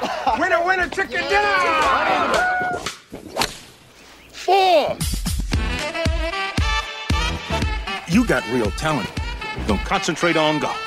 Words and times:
winner, 0.38 0.64
winner, 0.64 0.88
chicken 0.88 1.22
dinner! 1.28 1.56
Four! 4.30 4.96
You 8.08 8.26
got 8.26 8.44
real 8.50 8.70
talent. 8.72 9.10
Don't 9.66 9.80
concentrate 9.80 10.36
on 10.36 10.58
golf. 10.58 10.82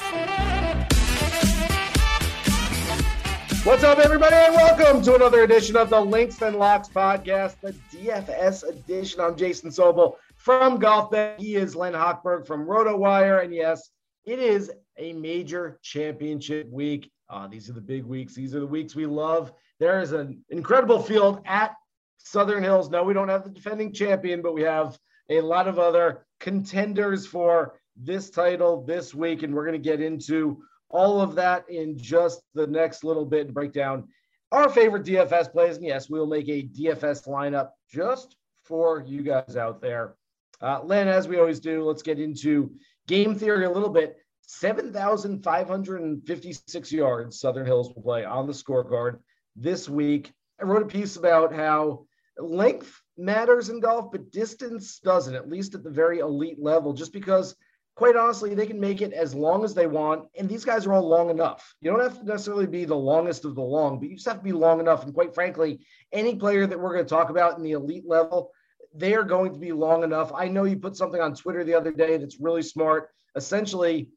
What's 3.66 3.83
up, 3.83 3.99
everybody, 3.99 4.35
and 4.35 4.55
welcome 4.55 5.01
to 5.03 5.16
another 5.16 5.44
edition 5.44 5.75
of 5.75 5.89
the 5.89 5.99
Links 5.99 6.41
and 6.41 6.55
Locks 6.55 6.88
podcast, 6.88 7.55
the 7.61 7.73
DFS 7.94 8.67
edition. 8.67 9.19
I'm 9.19 9.35
Jason 9.35 9.69
Sobel 9.69 10.16
from 10.35 10.79
Golf 10.79 11.11
Bet. 11.11 11.39
He 11.39 11.55
is 11.55 11.75
Len 11.75 11.94
Hochberg 11.94 12.47
from 12.47 12.66
RotoWire, 12.66 13.44
and 13.44 13.53
yes, 13.53 13.89
it 14.25 14.39
is 14.39 14.71
a 14.97 15.13
major 15.13 15.79
championship 15.81 16.69
week. 16.71 17.11
Uh, 17.30 17.47
these 17.47 17.69
are 17.69 17.73
the 17.73 17.81
big 17.81 18.05
weeks. 18.05 18.33
These 18.33 18.55
are 18.55 18.59
the 18.59 18.67
weeks 18.67 18.95
we 18.95 19.05
love. 19.05 19.53
There 19.80 20.02
is 20.02 20.11
an 20.11 20.44
incredible 20.49 21.02
field 21.02 21.41
at 21.45 21.75
Southern 22.17 22.63
Hills. 22.63 22.89
No, 22.89 23.03
we 23.03 23.13
don't 23.13 23.30
have 23.30 23.44
the 23.44 23.49
defending 23.49 23.94
champion, 23.94 24.41
but 24.41 24.53
we 24.53 24.63
have 24.63 24.97
a 25.30 25.41
lot 25.41 25.67
of 25.67 25.77
other 25.77 26.25
contenders 26.39 27.27
for 27.27 27.80
this 27.95 28.30
title 28.30 28.83
this 28.83 29.13
week, 29.13 29.44
and 29.44 29.53
we're 29.53 29.66
going 29.66 29.81
to 29.81 29.89
get 29.89 30.02
into 30.02 30.61
all 30.89 31.22
of 31.22 31.35
that 31.35 31.69
in 31.69 31.97
just 31.97 32.41
the 32.55 32.66
next 32.66 33.03
little 33.03 33.25
bit 33.25 33.45
and 33.45 33.53
break 33.53 33.73
down 33.73 34.07
our 34.52 34.69
favorite 34.69 35.05
DFS 35.05 35.52
plays. 35.52 35.77
And 35.77 35.85
yes, 35.85 36.09
we'll 36.09 36.25
make 36.25 36.50
a 36.50 36.63
DFS 36.63 37.27
lineup 37.27 37.69
just 37.91 38.35
for 38.63 39.03
you 39.05 39.22
guys 39.22 39.55
out 39.55 39.81
there. 39.81 40.16
Uh, 40.61 40.81
Len, 40.83 41.07
as 41.07 41.27
we 41.27 41.38
always 41.38 41.59
do, 41.59 41.83
let's 41.83 42.02
get 42.02 42.19
into 42.19 42.72
game 43.07 43.35
theory 43.35 43.66
a 43.66 43.72
little 43.72 43.90
bit. 43.90 44.17
7,556 44.51 46.91
yards 46.91 47.39
Southern 47.39 47.67
Hills 47.67 47.93
will 47.93 48.01
play 48.01 48.25
on 48.25 48.47
the 48.47 48.53
scorecard 48.53 49.19
this 49.55 49.87
week. 49.87 50.33
I 50.59 50.63
wrote 50.63 50.81
a 50.81 50.87
piece 50.87 51.17
about 51.17 51.53
how 51.53 52.07
length 52.35 52.99
matters 53.15 53.69
in 53.69 53.79
golf, 53.79 54.11
but 54.11 54.31
distance 54.31 54.99
doesn't, 55.01 55.35
at 55.35 55.47
least 55.47 55.75
at 55.75 55.83
the 55.83 55.91
very 55.91 56.17
elite 56.17 56.59
level, 56.59 56.93
just 56.93 57.13
because 57.13 57.55
quite 57.93 58.15
honestly, 58.15 58.55
they 58.55 58.65
can 58.65 58.79
make 58.79 59.03
it 59.03 59.13
as 59.13 59.35
long 59.35 59.63
as 59.63 59.75
they 59.75 59.85
want. 59.85 60.25
And 60.35 60.49
these 60.49 60.66
guys 60.66 60.87
are 60.87 60.93
all 60.93 61.07
long 61.07 61.29
enough. 61.29 61.75
You 61.79 61.91
don't 61.91 62.01
have 62.01 62.17
to 62.17 62.25
necessarily 62.25 62.66
be 62.66 62.85
the 62.85 62.95
longest 62.95 63.45
of 63.45 63.53
the 63.53 63.61
long, 63.61 63.99
but 63.99 64.09
you 64.09 64.16
just 64.16 64.27
have 64.27 64.37
to 64.37 64.43
be 64.43 64.51
long 64.51 64.79
enough. 64.79 65.03
And 65.03 65.13
quite 65.13 65.35
frankly, 65.35 65.85
any 66.11 66.35
player 66.35 66.66
that 66.66 66.79
we're 66.79 66.93
going 66.93 67.05
to 67.05 67.09
talk 67.09 67.29
about 67.29 67.55
in 67.57 67.63
the 67.63 67.73
elite 67.73 68.07
level, 68.07 68.51
they 68.95 69.13
are 69.13 69.23
going 69.23 69.53
to 69.53 69.59
be 69.59 69.73
long 69.73 70.03
enough. 70.03 70.31
I 70.33 70.47
know 70.47 70.63
you 70.63 70.77
put 70.77 70.97
something 70.97 71.21
on 71.21 71.35
Twitter 71.35 71.63
the 71.63 71.75
other 71.75 71.91
day 71.91 72.17
that's 72.17 72.39
really 72.39 72.63
smart. 72.63 73.09
Essentially, 73.35 74.09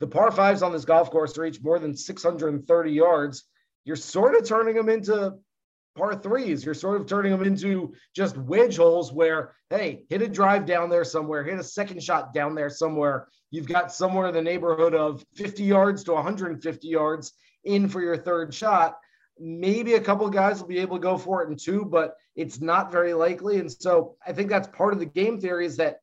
the 0.00 0.06
par 0.06 0.32
fives 0.32 0.62
on 0.62 0.72
this 0.72 0.84
golf 0.84 1.10
course 1.10 1.36
reach 1.38 1.62
more 1.62 1.78
than 1.78 1.94
630 1.94 2.90
yards. 2.90 3.44
You're 3.84 3.96
sort 3.96 4.34
of 4.34 4.46
turning 4.46 4.74
them 4.74 4.88
into 4.88 5.34
par 5.96 6.14
threes. 6.14 6.64
You're 6.64 6.74
sort 6.74 7.00
of 7.00 7.06
turning 7.06 7.32
them 7.32 7.42
into 7.44 7.94
just 8.16 8.36
wedge 8.36 8.76
holes 8.76 9.12
where, 9.12 9.54
hey, 9.68 10.04
hit 10.08 10.22
a 10.22 10.28
drive 10.28 10.64
down 10.64 10.88
there 10.88 11.04
somewhere, 11.04 11.44
hit 11.44 11.58
a 11.58 11.64
second 11.64 12.02
shot 12.02 12.32
down 12.32 12.54
there 12.54 12.70
somewhere. 12.70 13.28
You've 13.50 13.68
got 13.68 13.92
somewhere 13.92 14.28
in 14.28 14.34
the 14.34 14.42
neighborhood 14.42 14.94
of 14.94 15.24
50 15.34 15.64
yards 15.64 16.04
to 16.04 16.12
150 16.12 16.88
yards 16.88 17.32
in 17.64 17.88
for 17.88 18.00
your 18.00 18.16
third 18.16 18.54
shot. 18.54 18.96
Maybe 19.38 19.94
a 19.94 20.00
couple 20.00 20.28
guys 20.30 20.60
will 20.60 20.68
be 20.68 20.78
able 20.78 20.96
to 20.96 21.02
go 21.02 21.18
for 21.18 21.42
it 21.42 21.50
in 21.50 21.56
two, 21.56 21.84
but 21.84 22.16
it's 22.36 22.60
not 22.60 22.92
very 22.92 23.12
likely. 23.12 23.58
And 23.58 23.70
so 23.70 24.16
I 24.26 24.32
think 24.32 24.48
that's 24.48 24.68
part 24.68 24.92
of 24.92 24.98
the 24.98 25.06
game 25.06 25.40
theory 25.40 25.66
is 25.66 25.76
that 25.78 26.00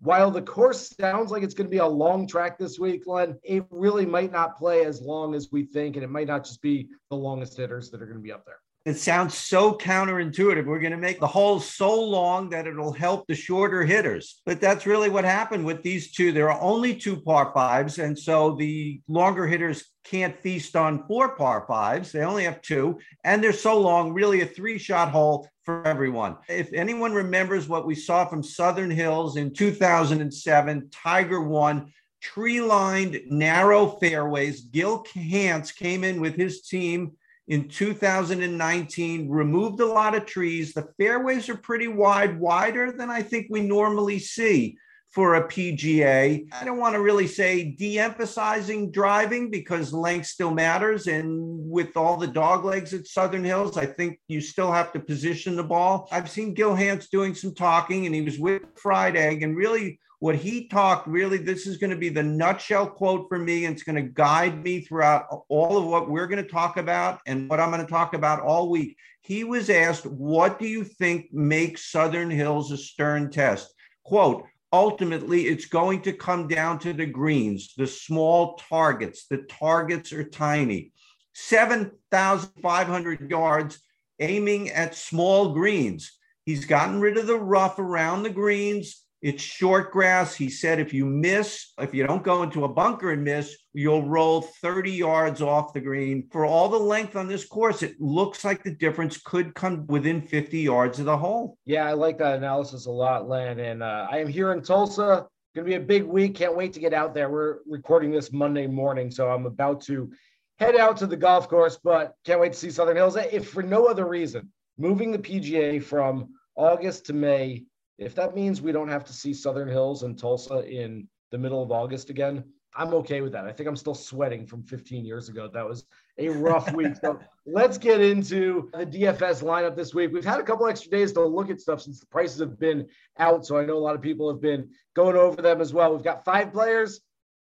while 0.00 0.30
the 0.30 0.42
course 0.42 0.94
sounds 0.98 1.30
like 1.30 1.42
it's 1.42 1.54
going 1.54 1.66
to 1.66 1.70
be 1.70 1.78
a 1.78 1.86
long 1.86 2.26
track 2.26 2.58
this 2.58 2.78
week, 2.78 3.02
Len, 3.06 3.38
it 3.42 3.64
really 3.70 4.06
might 4.06 4.32
not 4.32 4.56
play 4.56 4.84
as 4.84 5.00
long 5.00 5.34
as 5.34 5.48
we 5.50 5.64
think, 5.64 5.96
and 5.96 6.04
it 6.04 6.10
might 6.10 6.28
not 6.28 6.44
just 6.44 6.62
be 6.62 6.88
the 7.10 7.16
longest 7.16 7.56
hitters 7.56 7.90
that 7.90 8.00
are 8.00 8.06
going 8.06 8.18
to 8.18 8.22
be 8.22 8.32
up 8.32 8.44
there. 8.44 8.58
It 8.84 8.96
sounds 8.96 9.34
so 9.34 9.74
counterintuitive. 9.74 10.64
We're 10.64 10.78
going 10.78 10.92
to 10.92 10.96
make 10.96 11.20
the 11.20 11.26
hole 11.26 11.60
so 11.60 12.02
long 12.02 12.48
that 12.50 12.66
it'll 12.66 12.92
help 12.92 13.26
the 13.26 13.34
shorter 13.34 13.84
hitters. 13.84 14.40
But 14.46 14.62
that's 14.62 14.86
really 14.86 15.10
what 15.10 15.24
happened 15.24 15.66
with 15.66 15.82
these 15.82 16.12
two. 16.12 16.32
There 16.32 16.50
are 16.50 16.60
only 16.60 16.94
two 16.94 17.20
par 17.20 17.50
fives. 17.52 17.98
And 17.98 18.18
so 18.18 18.54
the 18.54 19.02
longer 19.06 19.46
hitters 19.46 19.84
can't 20.04 20.40
feast 20.40 20.74
on 20.74 21.06
four 21.06 21.36
par 21.36 21.66
fives. 21.68 22.12
They 22.12 22.22
only 22.22 22.44
have 22.44 22.62
two. 22.62 22.98
And 23.24 23.44
they're 23.44 23.52
so 23.52 23.78
long, 23.78 24.14
really 24.14 24.40
a 24.40 24.46
three 24.46 24.78
shot 24.78 25.10
hole 25.10 25.46
for 25.68 25.86
everyone. 25.86 26.34
If 26.48 26.72
anyone 26.72 27.12
remembers 27.12 27.68
what 27.68 27.84
we 27.86 27.94
saw 27.94 28.24
from 28.24 28.42
Southern 28.42 28.90
Hills 28.90 29.36
in 29.36 29.52
2007, 29.52 30.88
Tiger 30.90 31.42
won 31.42 31.92
tree 32.22 32.62
lined, 32.62 33.20
narrow 33.26 33.88
fairways. 34.00 34.62
Gil 34.62 35.04
Hanse 35.14 35.76
came 35.76 36.04
in 36.04 36.22
with 36.22 36.36
his 36.36 36.62
team 36.62 37.12
in 37.48 37.68
2019, 37.68 39.28
removed 39.28 39.80
a 39.80 39.86
lot 39.86 40.14
of 40.14 40.24
trees. 40.24 40.72
The 40.72 40.88
fairways 40.98 41.50
are 41.50 41.58
pretty 41.58 41.88
wide, 41.88 42.40
wider 42.40 42.90
than 42.90 43.10
I 43.10 43.20
think 43.20 43.48
we 43.50 43.60
normally 43.60 44.20
see 44.20 44.78
for 45.10 45.36
a 45.36 45.48
PGA. 45.48 46.46
I 46.52 46.64
don't 46.64 46.78
want 46.78 46.94
to 46.94 47.00
really 47.00 47.26
say 47.26 47.64
de 47.64 47.98
emphasizing 47.98 48.90
driving 48.90 49.50
because 49.50 49.92
length 49.92 50.26
still 50.26 50.52
matters. 50.52 51.06
And 51.06 51.70
with 51.70 51.96
all 51.96 52.16
the 52.16 52.26
dog 52.26 52.64
legs 52.64 52.92
at 52.92 53.06
Southern 53.06 53.44
Hills, 53.44 53.76
I 53.76 53.86
think 53.86 54.20
you 54.28 54.40
still 54.40 54.70
have 54.70 54.92
to 54.92 55.00
position 55.00 55.56
the 55.56 55.64
ball. 55.64 56.08
I've 56.12 56.30
seen 56.30 56.54
Gil 56.54 56.74
Hanse 56.74 57.08
doing 57.08 57.34
some 57.34 57.54
talking, 57.54 58.06
and 58.06 58.14
he 58.14 58.22
was 58.22 58.38
with 58.38 58.62
Fried 58.76 59.16
Egg 59.16 59.42
and 59.42 59.56
really 59.56 59.98
what 60.20 60.34
he 60.34 60.66
talked 60.66 61.06
really 61.06 61.38
this 61.38 61.66
is 61.66 61.76
going 61.76 61.90
to 61.90 61.96
be 61.96 62.08
the 62.08 62.22
nutshell 62.22 62.86
quote 62.86 63.28
for 63.28 63.38
me 63.38 63.64
and 63.64 63.74
it's 63.74 63.84
going 63.84 63.96
to 63.96 64.02
guide 64.02 64.62
me 64.64 64.80
throughout 64.80 65.26
all 65.48 65.78
of 65.78 65.84
what 65.84 66.10
we're 66.10 66.26
going 66.26 66.42
to 66.42 66.50
talk 66.50 66.76
about 66.76 67.20
and 67.26 67.48
what 67.48 67.60
i'm 67.60 67.70
going 67.70 67.84
to 67.84 67.90
talk 67.90 68.14
about 68.14 68.40
all 68.40 68.68
week 68.68 68.96
he 69.20 69.44
was 69.44 69.70
asked 69.70 70.06
what 70.06 70.58
do 70.58 70.66
you 70.66 70.82
think 70.82 71.32
makes 71.32 71.92
southern 71.92 72.30
hills 72.30 72.72
a 72.72 72.76
stern 72.76 73.30
test 73.30 73.72
quote 74.02 74.44
ultimately 74.72 75.46
it's 75.46 75.66
going 75.66 76.02
to 76.02 76.12
come 76.12 76.48
down 76.48 76.78
to 76.80 76.92
the 76.92 77.06
greens 77.06 77.74
the 77.76 77.86
small 77.86 78.56
targets. 78.68 79.26
The 79.26 79.38
targets 79.38 80.12
are 80.12 80.24
tiny. 80.24 80.92
7500 81.34 83.30
yards 83.30 83.78
aiming 84.20 84.70
at 84.70 84.94
small 84.94 85.52
greens. 85.52 86.18
He's 86.44 86.64
gotten 86.64 87.00
rid 87.00 87.16
of 87.16 87.26
the 87.26 87.38
rough 87.38 87.78
around 87.78 88.22
the 88.22 88.30
greens 88.30 89.04
it's 89.20 89.42
short 89.42 89.90
grass. 89.90 90.34
He 90.34 90.48
said 90.48 90.78
if 90.78 90.94
you 90.94 91.04
miss, 91.04 91.72
if 91.78 91.92
you 91.92 92.06
don't 92.06 92.22
go 92.22 92.42
into 92.42 92.64
a 92.64 92.68
bunker 92.68 93.10
and 93.10 93.24
miss, 93.24 93.56
you'll 93.72 94.06
roll 94.06 94.42
30 94.42 94.92
yards 94.92 95.42
off 95.42 95.72
the 95.72 95.80
green. 95.80 96.28
For 96.30 96.44
all 96.44 96.68
the 96.68 96.78
length 96.78 97.16
on 97.16 97.26
this 97.26 97.44
course, 97.44 97.82
it 97.82 98.00
looks 98.00 98.44
like 98.44 98.62
the 98.62 98.74
difference 98.74 99.18
could 99.18 99.54
come 99.54 99.86
within 99.88 100.22
50 100.22 100.60
yards 100.60 100.98
of 100.98 101.06
the 101.06 101.16
hole. 101.16 101.58
Yeah, 101.64 101.86
I 101.86 101.94
like 101.94 102.18
that 102.18 102.36
analysis 102.36 102.86
a 102.86 102.90
lot, 102.90 103.28
Len. 103.28 103.58
And 103.58 103.82
uh, 103.82 104.06
I 104.10 104.18
am 104.18 104.28
here 104.28 104.52
in 104.52 104.62
Tulsa. 104.62 105.26
Going 105.54 105.64
to 105.66 105.70
be 105.70 105.74
a 105.74 105.80
big 105.80 106.04
week. 106.04 106.36
Can't 106.36 106.56
wait 106.56 106.72
to 106.74 106.80
get 106.80 106.94
out 106.94 107.14
there. 107.14 107.30
We're 107.30 107.58
recording 107.66 108.12
this 108.12 108.32
Monday 108.32 108.66
morning, 108.66 109.10
so 109.10 109.28
I'm 109.28 109.46
about 109.46 109.80
to 109.82 110.12
head 110.58 110.76
out 110.76 110.96
to 110.98 111.06
the 111.06 111.16
golf 111.16 111.48
course, 111.48 111.78
but 111.82 112.14
can't 112.24 112.40
wait 112.40 112.52
to 112.52 112.58
see 112.58 112.70
Southern 112.70 112.96
Hills. 112.96 113.16
If 113.16 113.48
for 113.48 113.62
no 113.62 113.86
other 113.86 114.06
reason, 114.06 114.52
moving 114.76 115.10
the 115.10 115.18
PGA 115.18 115.82
from 115.82 116.34
August 116.54 117.06
to 117.06 117.12
May, 117.12 117.64
if 117.98 118.14
that 118.14 118.34
means 118.34 118.62
we 118.62 118.72
don't 118.72 118.88
have 118.88 119.04
to 119.04 119.12
see 119.12 119.34
Southern 119.34 119.68
Hills 119.68 120.04
and 120.04 120.18
Tulsa 120.18 120.60
in 120.60 121.08
the 121.30 121.38
middle 121.38 121.62
of 121.62 121.72
August 121.72 122.10
again, 122.10 122.44
I'm 122.76 122.94
okay 122.94 123.22
with 123.22 123.32
that. 123.32 123.44
I 123.44 123.52
think 123.52 123.68
I'm 123.68 123.76
still 123.76 123.94
sweating 123.94 124.46
from 124.46 124.62
15 124.62 125.04
years 125.04 125.28
ago. 125.28 125.48
That 125.52 125.66
was 125.66 125.84
a 126.18 126.28
rough 126.28 126.72
week. 126.72 126.94
So 127.02 127.18
let's 127.46 127.76
get 127.76 128.00
into 128.00 128.70
the 128.72 128.86
DFS 128.86 129.42
lineup 129.42 129.74
this 129.74 129.94
week. 129.94 130.12
We've 130.12 130.24
had 130.24 130.38
a 130.38 130.44
couple 130.44 130.66
extra 130.68 130.90
days 130.90 131.12
to 131.12 131.24
look 131.24 131.50
at 131.50 131.60
stuff 131.60 131.80
since 131.80 131.98
the 131.98 132.06
prices 132.06 132.38
have 132.40 132.58
been 132.58 132.86
out. 133.18 133.44
So 133.46 133.58
I 133.58 133.64
know 133.64 133.76
a 133.76 133.78
lot 133.78 133.96
of 133.96 134.02
people 134.02 134.30
have 134.30 134.40
been 134.40 134.70
going 134.94 135.16
over 135.16 135.42
them 135.42 135.60
as 135.60 135.72
well. 135.72 135.92
We've 135.92 136.04
got 136.04 136.24
five 136.24 136.52
players 136.52 137.00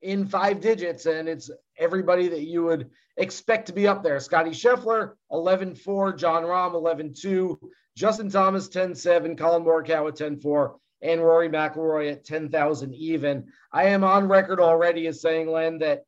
in 0.02 0.26
five 0.26 0.62
digits, 0.62 1.06
and 1.06 1.28
it's 1.28 1.52
everybody 1.80 2.28
that 2.28 2.44
you 2.44 2.64
would 2.64 2.90
expect 3.18 3.68
to 3.68 3.74
be 3.74 3.88
up 3.88 4.04
there. 4.04 4.20
Scottie 4.20 4.52
Scheffler, 4.52 5.14
11 5.32 5.76
4, 5.76 6.14
Jon 6.14 6.44
Rahm, 6.44 6.74
11 6.74 7.14
2, 7.14 7.60
Justin 7.96 8.30
Thomas, 8.30 8.68
10 8.70 8.96
7, 8.96 9.36
Collin 9.36 9.64
Morikawa, 9.64 10.14
10 10.14 10.40
4 10.40 10.76
and 11.02 11.22
Rory 11.22 11.50
McIlroy 11.50 12.12
at 12.12 12.26
10,000 12.26 12.94
even. 12.94 13.46
I 13.72 13.86
am 13.86 14.04
on 14.04 14.28
record 14.28 14.60
already 14.60 15.08
as 15.08 15.22
saying, 15.22 15.50
Len, 15.50 15.80
that 15.80 16.04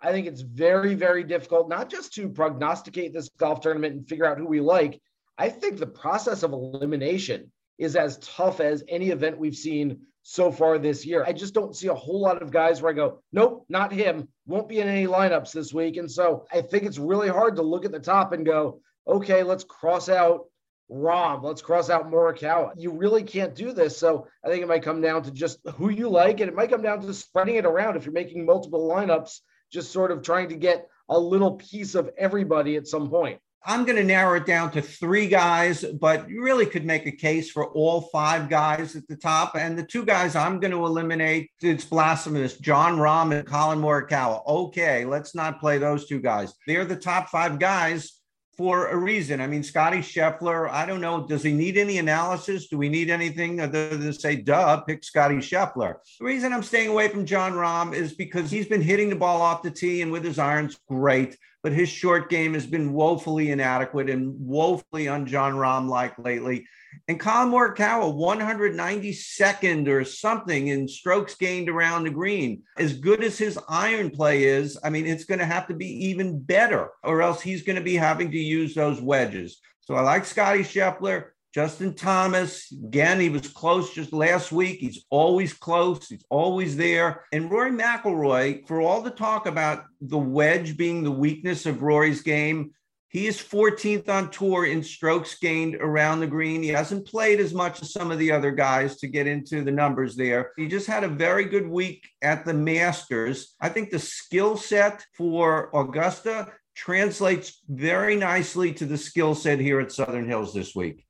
I 0.00 0.12
think 0.12 0.26
it's 0.26 0.40
very, 0.40 0.94
very 0.94 1.24
difficult 1.24 1.68
not 1.68 1.90
just 1.90 2.14
to 2.14 2.28
prognosticate 2.28 3.12
this 3.12 3.28
golf 3.28 3.60
tournament 3.60 3.94
and 3.94 4.08
figure 4.08 4.26
out 4.26 4.38
who 4.38 4.46
we 4.46 4.60
like. 4.60 5.00
I 5.36 5.48
think 5.48 5.78
the 5.78 5.86
process 5.86 6.42
of 6.42 6.52
elimination 6.52 7.50
is 7.78 7.96
as 7.96 8.18
tough 8.18 8.60
as 8.60 8.84
any 8.88 9.10
event 9.10 9.38
we've 9.38 9.56
seen 9.56 10.02
so 10.22 10.52
far 10.52 10.78
this 10.78 11.04
year. 11.06 11.24
I 11.26 11.32
just 11.32 11.54
don't 11.54 11.74
see 11.74 11.88
a 11.88 11.94
whole 11.94 12.20
lot 12.20 12.42
of 12.42 12.50
guys 12.50 12.82
where 12.82 12.92
I 12.92 12.94
go, 12.94 13.22
nope, 13.32 13.64
not 13.68 13.92
him, 13.92 14.28
won't 14.46 14.68
be 14.68 14.80
in 14.80 14.88
any 14.88 15.06
lineups 15.06 15.52
this 15.52 15.72
week. 15.72 15.96
And 15.96 16.10
so 16.10 16.46
I 16.52 16.60
think 16.60 16.84
it's 16.84 16.98
really 16.98 17.28
hard 17.28 17.56
to 17.56 17.62
look 17.62 17.84
at 17.84 17.92
the 17.92 18.00
top 18.00 18.32
and 18.32 18.44
go, 18.44 18.80
okay, 19.06 19.42
let's 19.42 19.64
cross 19.64 20.08
out 20.08 20.46
Rahm. 20.90 21.42
Let's 21.42 21.62
cross 21.62 21.88
out 21.88 22.10
Morikawa. 22.10 22.72
You 22.76 22.90
really 22.90 23.22
can't 23.22 23.54
do 23.54 23.72
this. 23.72 23.96
So 23.96 24.26
I 24.44 24.48
think 24.48 24.62
it 24.62 24.68
might 24.68 24.82
come 24.82 25.00
down 25.00 25.22
to 25.22 25.30
just 25.30 25.58
who 25.76 25.88
you 25.90 26.08
like, 26.08 26.40
and 26.40 26.48
it 26.48 26.54
might 26.54 26.70
come 26.70 26.82
down 26.82 27.00
to 27.00 27.14
spreading 27.14 27.56
it 27.56 27.66
around 27.66 27.96
if 27.96 28.04
you're 28.04 28.12
making 28.12 28.44
multiple 28.44 28.88
lineups, 28.88 29.40
just 29.72 29.92
sort 29.92 30.10
of 30.10 30.22
trying 30.22 30.48
to 30.48 30.56
get 30.56 30.88
a 31.08 31.18
little 31.18 31.52
piece 31.52 31.94
of 31.94 32.10
everybody 32.18 32.76
at 32.76 32.88
some 32.88 33.08
point. 33.08 33.40
I'm 33.64 33.84
going 33.84 33.96
to 33.96 34.04
narrow 34.04 34.36
it 34.36 34.46
down 34.46 34.70
to 34.72 34.80
three 34.80 35.28
guys, 35.28 35.84
but 35.84 36.30
you 36.30 36.42
really 36.42 36.64
could 36.64 36.86
make 36.86 37.06
a 37.06 37.12
case 37.12 37.50
for 37.50 37.66
all 37.72 38.02
five 38.12 38.48
guys 38.48 38.96
at 38.96 39.06
the 39.06 39.16
top. 39.16 39.54
And 39.54 39.78
the 39.78 39.84
two 39.84 40.04
guys 40.04 40.34
I'm 40.34 40.60
going 40.60 40.70
to 40.70 40.86
eliminate, 40.86 41.50
it's 41.60 41.84
blasphemous 41.84 42.56
Jon 42.56 42.96
Rahm 42.96 43.36
and 43.36 43.46
Collin 43.46 43.78
Morikawa. 43.78 44.46
Okay, 44.46 45.04
let's 45.04 45.34
not 45.34 45.60
play 45.60 45.76
those 45.76 46.06
two 46.06 46.20
guys. 46.20 46.54
They're 46.66 46.86
the 46.86 46.96
top 46.96 47.28
five 47.28 47.58
guys 47.58 48.20
for 48.56 48.88
a 48.88 48.96
reason. 48.96 49.40
I 49.40 49.46
mean, 49.46 49.62
Scottie 49.62 49.98
Scheffler, 49.98 50.68
I 50.68 50.84
don't 50.84 51.00
know, 51.00 51.26
does 51.26 51.42
he 51.42 51.52
need 51.52 51.78
any 51.78 51.96
analysis? 51.96 52.68
Do 52.68 52.76
we 52.76 52.90
need 52.90 53.08
anything 53.08 53.58
other 53.58 53.96
than 53.96 54.12
say, 54.12 54.36
duh, 54.36 54.82
pick 54.82 55.02
Scottie 55.02 55.36
Scheffler? 55.36 55.94
The 56.18 56.26
reason 56.26 56.52
I'm 56.52 56.62
staying 56.62 56.88
away 56.88 57.08
from 57.08 57.24
Jon 57.24 57.52
Rahm 57.52 57.94
is 57.94 58.12
because 58.12 58.50
he's 58.50 58.68
been 58.68 58.82
hitting 58.82 59.08
the 59.08 59.16
ball 59.16 59.40
off 59.40 59.62
the 59.62 59.70
tee 59.70 60.02
and 60.02 60.12
with 60.12 60.24
his 60.24 60.38
irons, 60.38 60.78
great. 60.88 61.38
But 61.62 61.72
his 61.72 61.88
short 61.88 62.30
game 62.30 62.54
has 62.54 62.66
been 62.66 62.92
woefully 62.92 63.50
inadequate 63.50 64.08
and 64.08 64.34
woefully 64.38 65.08
un 65.08 65.26
Jon 65.26 65.54
Rahm 65.54 65.88
like 65.88 66.18
lately. 66.18 66.66
And 67.06 67.20
Collin 67.20 67.52
Morikawa, 67.52 68.14
192nd 68.14 69.88
or 69.88 70.04
something 70.04 70.68
in 70.68 70.88
strokes 70.88 71.34
gained 71.34 71.68
around 71.68 72.04
the 72.04 72.10
green. 72.10 72.62
As 72.78 72.94
good 72.94 73.22
as 73.22 73.38
his 73.38 73.58
iron 73.68 74.10
play 74.10 74.44
is, 74.44 74.78
I 74.82 74.90
mean, 74.90 75.06
it's 75.06 75.24
going 75.24 75.38
to 75.38 75.46
have 75.46 75.66
to 75.68 75.74
be 75.74 75.86
even 76.06 76.40
better, 76.40 76.90
or 77.04 77.22
else 77.22 77.40
he's 77.40 77.62
going 77.62 77.76
to 77.76 77.84
be 77.84 77.94
having 77.94 78.30
to 78.30 78.38
use 78.38 78.74
those 78.74 79.00
wedges. 79.00 79.60
So 79.80 79.94
I 79.94 80.00
like 80.00 80.24
Scottie 80.24 80.60
Scheffler. 80.60 81.26
Justin 81.52 81.94
Thomas, 81.94 82.70
again, 82.72 83.18
he 83.18 83.28
was 83.28 83.48
close 83.48 83.92
just 83.92 84.12
last 84.12 84.52
week. 84.52 84.78
He's 84.78 85.04
always 85.10 85.52
close. 85.52 86.08
He's 86.08 86.24
always 86.30 86.76
there. 86.76 87.24
And 87.32 87.50
Rory 87.50 87.72
McIlroy, 87.72 88.68
for 88.68 88.80
all 88.80 89.02
the 89.02 89.10
talk 89.10 89.46
about 89.46 89.84
the 90.00 90.18
wedge 90.18 90.76
being 90.76 91.02
the 91.02 91.10
weakness 91.10 91.66
of 91.66 91.82
Rory's 91.82 92.22
game, 92.22 92.70
he 93.08 93.26
is 93.26 93.38
14th 93.38 94.08
on 94.08 94.30
tour 94.30 94.66
in 94.66 94.84
strokes 94.84 95.36
gained 95.40 95.74
around 95.74 96.20
the 96.20 96.28
green. 96.28 96.62
He 96.62 96.68
hasn't 96.68 97.08
played 97.08 97.40
as 97.40 97.52
much 97.52 97.82
as 97.82 97.92
some 97.92 98.12
of 98.12 98.20
the 98.20 98.30
other 98.30 98.52
guys 98.52 98.98
to 98.98 99.08
get 99.08 99.26
into 99.26 99.64
the 99.64 99.72
numbers 99.72 100.14
there. 100.14 100.52
He 100.56 100.68
just 100.68 100.86
had 100.86 101.02
a 101.02 101.08
very 101.08 101.46
good 101.46 101.66
week 101.66 102.08
at 102.22 102.44
the 102.44 102.54
Masters. 102.54 103.56
I 103.60 103.68
think 103.68 103.90
the 103.90 103.98
skill 103.98 104.56
set 104.56 105.04
for 105.16 105.70
Augusta 105.74 106.52
translates 106.76 107.60
very 107.68 108.14
nicely 108.14 108.72
to 108.74 108.86
the 108.86 108.96
skill 108.96 109.34
set 109.34 109.58
here 109.58 109.80
at 109.80 109.90
Southern 109.90 110.28
Hills 110.28 110.54
this 110.54 110.76
week. 110.76 111.04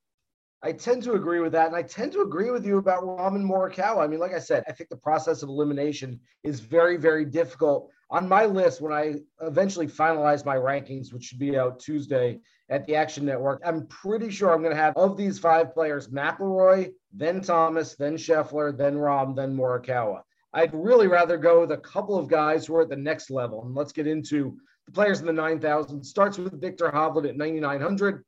I 0.63 0.73
tend 0.73 1.03
to 1.05 1.13
agree 1.13 1.41
with 1.41 1.53
that. 1.53 1.69
And 1.69 1.77
I 1.77 1.83
tend 1.83 2.13
to 2.13 2.21
agree 2.21 2.51
with 2.51 2.67
you 2.67 2.79
about 2.79 3.03
Rahm 3.03 3.43
Morikawa. 3.43 4.05
I 4.05 4.07
mean, 4.07 4.21
like 4.21 4.35
I 4.35 4.39
said, 4.39 4.63
I 4.69 4.73
think 4.73 4.91
the 4.91 4.97
process 4.97 5.43
of 5.43 5.49
elimination 5.49 6.21
is 6.45 6.61
very, 6.61 6.97
very 6.97 7.25
difficult 7.25 7.91
on 8.11 8.29
my 8.29 8.45
list 8.45 8.81
when 8.81 8.93
I 8.93 9.15
eventually 9.41 9.87
finalize 9.87 10.45
my 10.45 10.57
rankings, 10.57 11.13
which 11.13 11.25
should 11.25 11.39
be 11.39 11.57
out 11.57 11.79
Tuesday 11.79 12.41
at 12.69 12.87
the 12.87 12.95
Action 12.95 13.25
Network, 13.25 13.61
I'm 13.65 13.87
pretty 13.87 14.31
sure 14.31 14.53
I'm 14.53 14.63
going 14.63 14.75
to 14.75 14.81
have 14.81 14.97
of 14.97 15.17
these 15.17 15.39
five 15.39 15.73
players, 15.73 16.09
McIlroy, 16.09 16.93
then 17.13 17.41
Thomas, 17.41 17.97
then 17.97 18.17
Scheffler, 18.17 18.77
then 18.77 18.95
Rahm, 18.95 19.35
then 19.35 19.57
Morikawa. 19.57 20.23
I'd 20.53 20.75
really 20.75 21.07
rather 21.07 21.37
go 21.37 21.61
with 21.61 21.73
a 21.73 21.77
couple 21.77 22.17
of 22.17 22.29
guys 22.29 22.67
who 22.67 22.77
are 22.77 22.83
at 22.83 22.89
the 22.89 22.97
next 22.97 23.31
level. 23.31 23.65
And 23.65 23.75
let's 23.75 23.93
get 23.93 24.07
into 24.07 24.57
the 24.87 24.93
players 24.93 25.21
in 25.21 25.27
the 25.27 25.33
9,000. 25.33 26.03
Starts 26.03 26.39
with 26.39 26.61
Viktor 26.61 26.91
Hovland 26.91 27.29
at 27.29 27.37
9,900, 27.37 28.25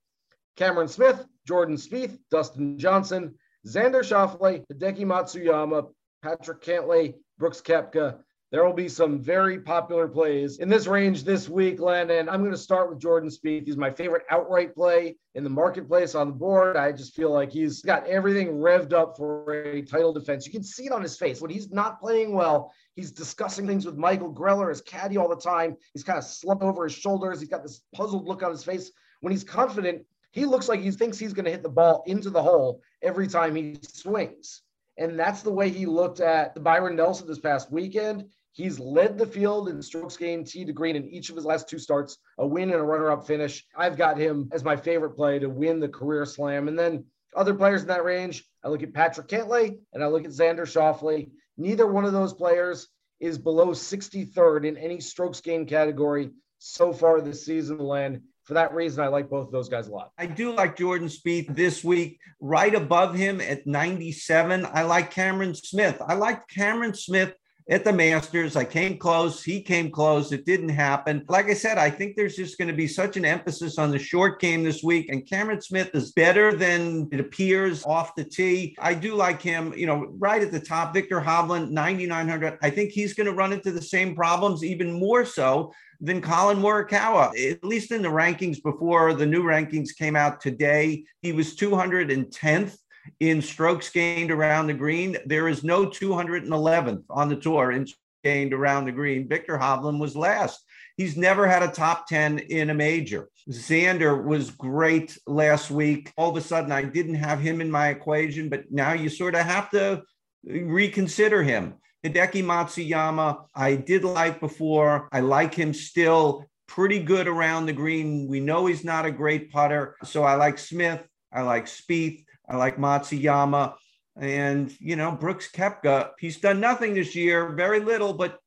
Cameron 0.57 0.89
Smith, 0.89 1.25
Jordan 1.47 1.77
Spieth, 1.77 2.19
Dustin 2.31 2.79
Johnson, 2.79 3.35
Xander 3.67 4.03
Schauffele, 4.03 4.65
Hideki 4.73 5.05
Matsuyama, 5.05 5.89
Patrick 6.23 6.63
Cantlay, 6.63 7.15
Brooks 7.39 7.61
Koepka, 7.61 8.19
there 8.53 8.67
will 8.67 8.75
be 8.75 8.89
some 8.89 9.19
very 9.19 9.59
popular 9.59 10.07
plays 10.07 10.59
in 10.59 10.69
this 10.69 10.87
range 10.87 11.25
this 11.25 11.49
week, 11.49 11.81
Len. 11.81 12.11
And 12.11 12.29
I'm 12.29 12.41
going 12.41 12.53
to 12.53 12.59
start 12.59 12.91
with 12.91 13.01
Jordan 13.01 13.31
Spieth. 13.31 13.65
He's 13.65 13.79
my 13.79 13.91
favorite 13.91 14.25
outright 14.29 14.75
play 14.75 15.17
in 15.35 15.43
the 15.43 15.49
marketplace 15.49 16.15
on 16.15 16.27
the 16.27 16.35
board. 16.35 16.77
I 16.77 16.93
just 16.93 17.15
feel 17.15 17.33
like 17.33 17.51
he's 17.51 17.81
got 17.81 18.07
everything 18.07 18.49
revved 18.49 18.93
up 18.93 19.17
for 19.17 19.55
a 19.55 19.81
title 19.81 20.13
defense. 20.13 20.45
You 20.45 20.53
can 20.53 20.63
see 20.63 20.85
it 20.85 20.93
on 20.93 21.01
his 21.01 21.17
face 21.17 21.41
when 21.41 21.51
he's 21.51 21.71
not 21.71 21.99
playing 21.99 22.35
well. 22.35 22.75
He's 22.95 23.11
discussing 23.11 23.67
things 23.67 23.87
with 23.87 23.97
Michael 23.97 24.31
Greller, 24.31 24.69
his 24.69 24.83
caddy, 24.83 25.17
all 25.17 25.31
the 25.31 25.37
time. 25.37 25.75
He's 25.95 26.05
kind 26.05 26.19
of 26.19 26.25
slumped 26.25 26.63
over 26.63 26.85
his 26.85 26.93
shoulders. 26.93 27.41
He's 27.41 27.49
got 27.49 27.63
this 27.63 27.81
puzzled 27.95 28.29
look 28.29 28.43
on 28.43 28.51
his 28.51 28.65
face. 28.65 28.93
When 29.23 29.31
he's 29.31 29.45
confident, 29.45 30.05
he 30.33 30.47
looks 30.47 30.69
like 30.69 30.81
he 30.81 30.91
thinks 30.91 31.19
he's 31.19 31.35
going 31.35 31.45
to 31.45 31.51
hit 31.51 31.63
the 31.63 31.69
ball 31.69 32.03
into 32.07 32.31
the 32.31 32.43
hole 32.43 32.81
every 33.03 33.29
time 33.29 33.55
he 33.55 33.79
swings. 33.83 34.63
And 34.99 35.19
that's 35.19 35.43
the 35.43 35.53
way 35.53 35.69
he 35.69 35.87
looked 35.87 36.21
at 36.21 36.55
the 36.55 36.61
Byron 36.61 36.97
Nelson 36.97 37.27
this 37.27 37.39
past 37.39 37.71
weekend. 37.71 38.29
He's 38.53 38.79
led 38.79 39.17
the 39.17 39.27
field 39.27 39.69
in 39.69 39.81
strokes 39.81 40.17
gained 40.17 40.47
tee 40.47 40.65
to 40.65 40.73
green 40.73 40.97
in 40.97 41.09
each 41.09 41.31
of 41.31 41.37
his 41.37 41.45
last 41.45 41.69
two 41.69 41.79
starts, 41.79 42.19
a 42.39 42.47
win 42.47 42.71
and 42.71 42.81
a 42.81 42.83
runner 42.83 43.11
up 43.11 43.27
finish. 43.27 43.65
I've 43.77 43.97
got 43.97 44.19
him 44.19 44.51
as 44.53 44.65
my 44.65 44.77
favorite 44.77 45.17
play 45.17 45.39
to 45.39 45.49
win 45.49 45.81
the 45.81 45.89
career 45.89 46.27
slam. 46.27 46.69
And 46.69 46.79
then 46.79 47.05
other 47.35 47.55
players 47.55 47.83
in 47.83 47.89
that 47.89 48.05
range, 48.05 48.45
I 48.63 48.69
look 48.69 48.83
at 48.83 48.93
Patrick 48.93 49.29
Cantlay 49.29 49.79
and 49.93 50.05
I 50.05 50.07
look 50.07 50.25
at 50.25 50.31
Xander 50.31 50.67
Schauffele. 50.67 51.31
Neither 51.57 51.87
one 51.87 52.05
of 52.05 52.13
those 52.13 52.35
players 52.35 52.89
is 53.21 53.39
below 53.39 53.69
63rd 53.69 54.67
in 54.67 54.77
any 54.77 55.01
strokes 55.01 55.41
gained 55.41 55.69
category 55.69 56.31
so 56.59 56.93
far 56.93 57.21
this 57.21 57.47
season, 57.47 57.79
Len. 57.79 58.23
For 58.45 58.55
that 58.55 58.75
reason, 58.75 59.05
I 59.05 59.07
like 59.07 59.31
both 59.31 59.47
of 59.47 59.53
those 59.53 59.69
guys 59.69 59.87
a 59.87 59.93
lot. 59.93 60.11
I 60.19 60.27
do 60.27 60.53
like 60.53 60.77
Jordan 60.77 61.09
Spieth 61.09 61.55
this 61.55 61.85
week. 61.85 62.19
Right 62.41 62.75
above 62.75 63.15
him 63.15 63.41
at 63.41 63.67
97, 63.67 64.67
I 64.73 64.83
like 64.83 65.13
Cameron 65.13 65.55
Smith. 65.55 66.03
I 66.05 66.15
like 66.15 66.49
Cameron 66.49 66.95
Smith 66.95 67.35
at 67.71 67.85
the 67.85 67.93
Masters. 67.93 68.57
I 68.57 68.65
came 68.65 68.99
close. 68.99 69.45
He 69.45 69.63
came 69.63 69.91
close. 69.91 70.33
It 70.33 70.45
didn't 70.45 70.71
happen. 70.71 71.25
Like 71.29 71.47
I 71.47 71.55
said, 71.55 71.79
I 71.79 71.89
think 71.89 72.17
there's 72.17 72.35
just 72.35 72.59
going 72.59 72.69
to 72.69 72.75
be 72.75 72.89
such 72.89 73.17
an 73.17 73.25
emphasis 73.25 73.79
on 73.79 73.93
the 73.93 73.99
short 73.99 74.41
game 74.41 74.65
this 74.65 74.83
week. 74.83 75.09
And 75.09 75.29
Cameron 75.29 75.61
Smith 75.61 75.91
is 75.95 76.11
better 76.11 76.53
than 76.53 77.09
it 77.13 77.21
appears 77.21 77.85
off 77.85 78.17
the 78.17 78.25
tee. 78.25 78.77
I 78.81 78.95
do 78.95 79.15
like 79.15 79.41
him, 79.41 79.73
you 79.77 79.87
know, 79.87 80.13
right 80.19 80.43
at 80.43 80.51
the 80.51 80.61
top. 80.61 80.93
Viktor 80.93 81.21
Hovland, 81.21 81.71
9,900. 81.71 82.59
I 82.63 82.71
think 82.71 82.91
he's 82.91 83.15
going 83.15 83.29
to 83.29 83.33
run 83.35 83.53
into 83.53 83.71
the 83.71 83.83
same 83.83 84.17
problems, 84.17 84.65
even 84.65 84.93
more 84.93 85.25
so 85.25 85.73
than 86.03 86.21
Collin 86.21 86.59
Morikawa, 86.59 87.33
at 87.51 87.63
least 87.65 87.93
in 87.93 88.03
the 88.03 88.09
rankings 88.09 88.61
before 88.61 89.15
the 89.15 89.25
new 89.25 89.45
rankings 89.45 89.97
came 89.97 90.17
out 90.17 90.41
today. 90.41 91.05
He 91.23 91.33
was 91.33 91.57
210th 91.57 92.77
in 93.21 93.41
strokes 93.41 93.89
gained 93.89 94.33
around 94.33 94.67
the 94.67 94.75
green. 94.75 95.17
There 95.27 95.49
is 95.49 95.63
no 95.63 95.87
211th 95.87 97.05
on 97.09 97.29
the 97.29 97.37
tour 97.37 97.71
in 97.71 97.87
gained 98.25 98.53
around 98.53 98.85
the 98.85 98.93
green. 98.93 99.29
Viktor 99.29 99.59
Hovland 99.59 99.99
was 99.99 100.17
last. 100.17 100.61
He's 100.97 101.17
never 101.17 101.47
had 101.47 101.63
a 101.63 101.69
top 101.69 102.07
10 102.07 102.39
in 102.39 102.71
a 102.71 102.75
major. 102.75 103.29
Xander 103.51 104.23
was 104.23 104.51
great 104.51 105.17
last 105.27 105.71
week. 105.71 106.13
All 106.17 106.31
of 106.31 106.37
a 106.37 106.41
sudden, 106.41 106.71
I 106.71 106.83
didn't 106.83 107.15
have 107.15 107.41
him 107.41 107.61
in 107.61 107.71
my 107.71 107.89
equation, 107.89 108.49
but 108.49 108.71
now 108.71 108.93
you 108.93 109.09
sort 109.09 109.35
of 109.35 109.43
have 109.47 109.71
to 109.71 110.03
reconsider 110.45 111.43
him. 111.43 111.75
Hideki 112.05 112.43
Matsuyama, 112.43 113.45
I 113.55 113.77
did 113.77 114.05
like 114.05 114.41
before. 114.41 115.09
I 115.13 115.21
like 115.21 115.55
him 115.55 115.73
still 115.73 116.47
pretty 116.67 117.01
good 117.01 117.29
around 117.29 117.67
the 117.67 117.73
green. 117.73 118.27
We 118.29 118.41
know 118.41 118.67
he's 118.67 118.85
not 118.85 119.07
a 119.07 119.11
great 119.11 119.53
putter. 119.53 119.97
So 120.05 120.25
I 120.25 120.35
like 120.35 120.59
Smith. 120.59 121.07
I 121.33 121.43
like 121.43 121.67
Spieth. 121.67 122.25
I 122.49 122.57
like 122.57 122.77
Matsuyama. 122.77 123.75
And, 124.17 124.75
you 124.81 124.97
know, 124.97 125.13
Brooks 125.13 125.51
Koepka, 125.51 126.11
he's 126.19 126.41
done 126.41 126.61
nothing 126.61 126.95
this 126.95 127.15
year, 127.15 127.53
very 127.53 127.81
little, 127.81 128.13
but 128.13 128.39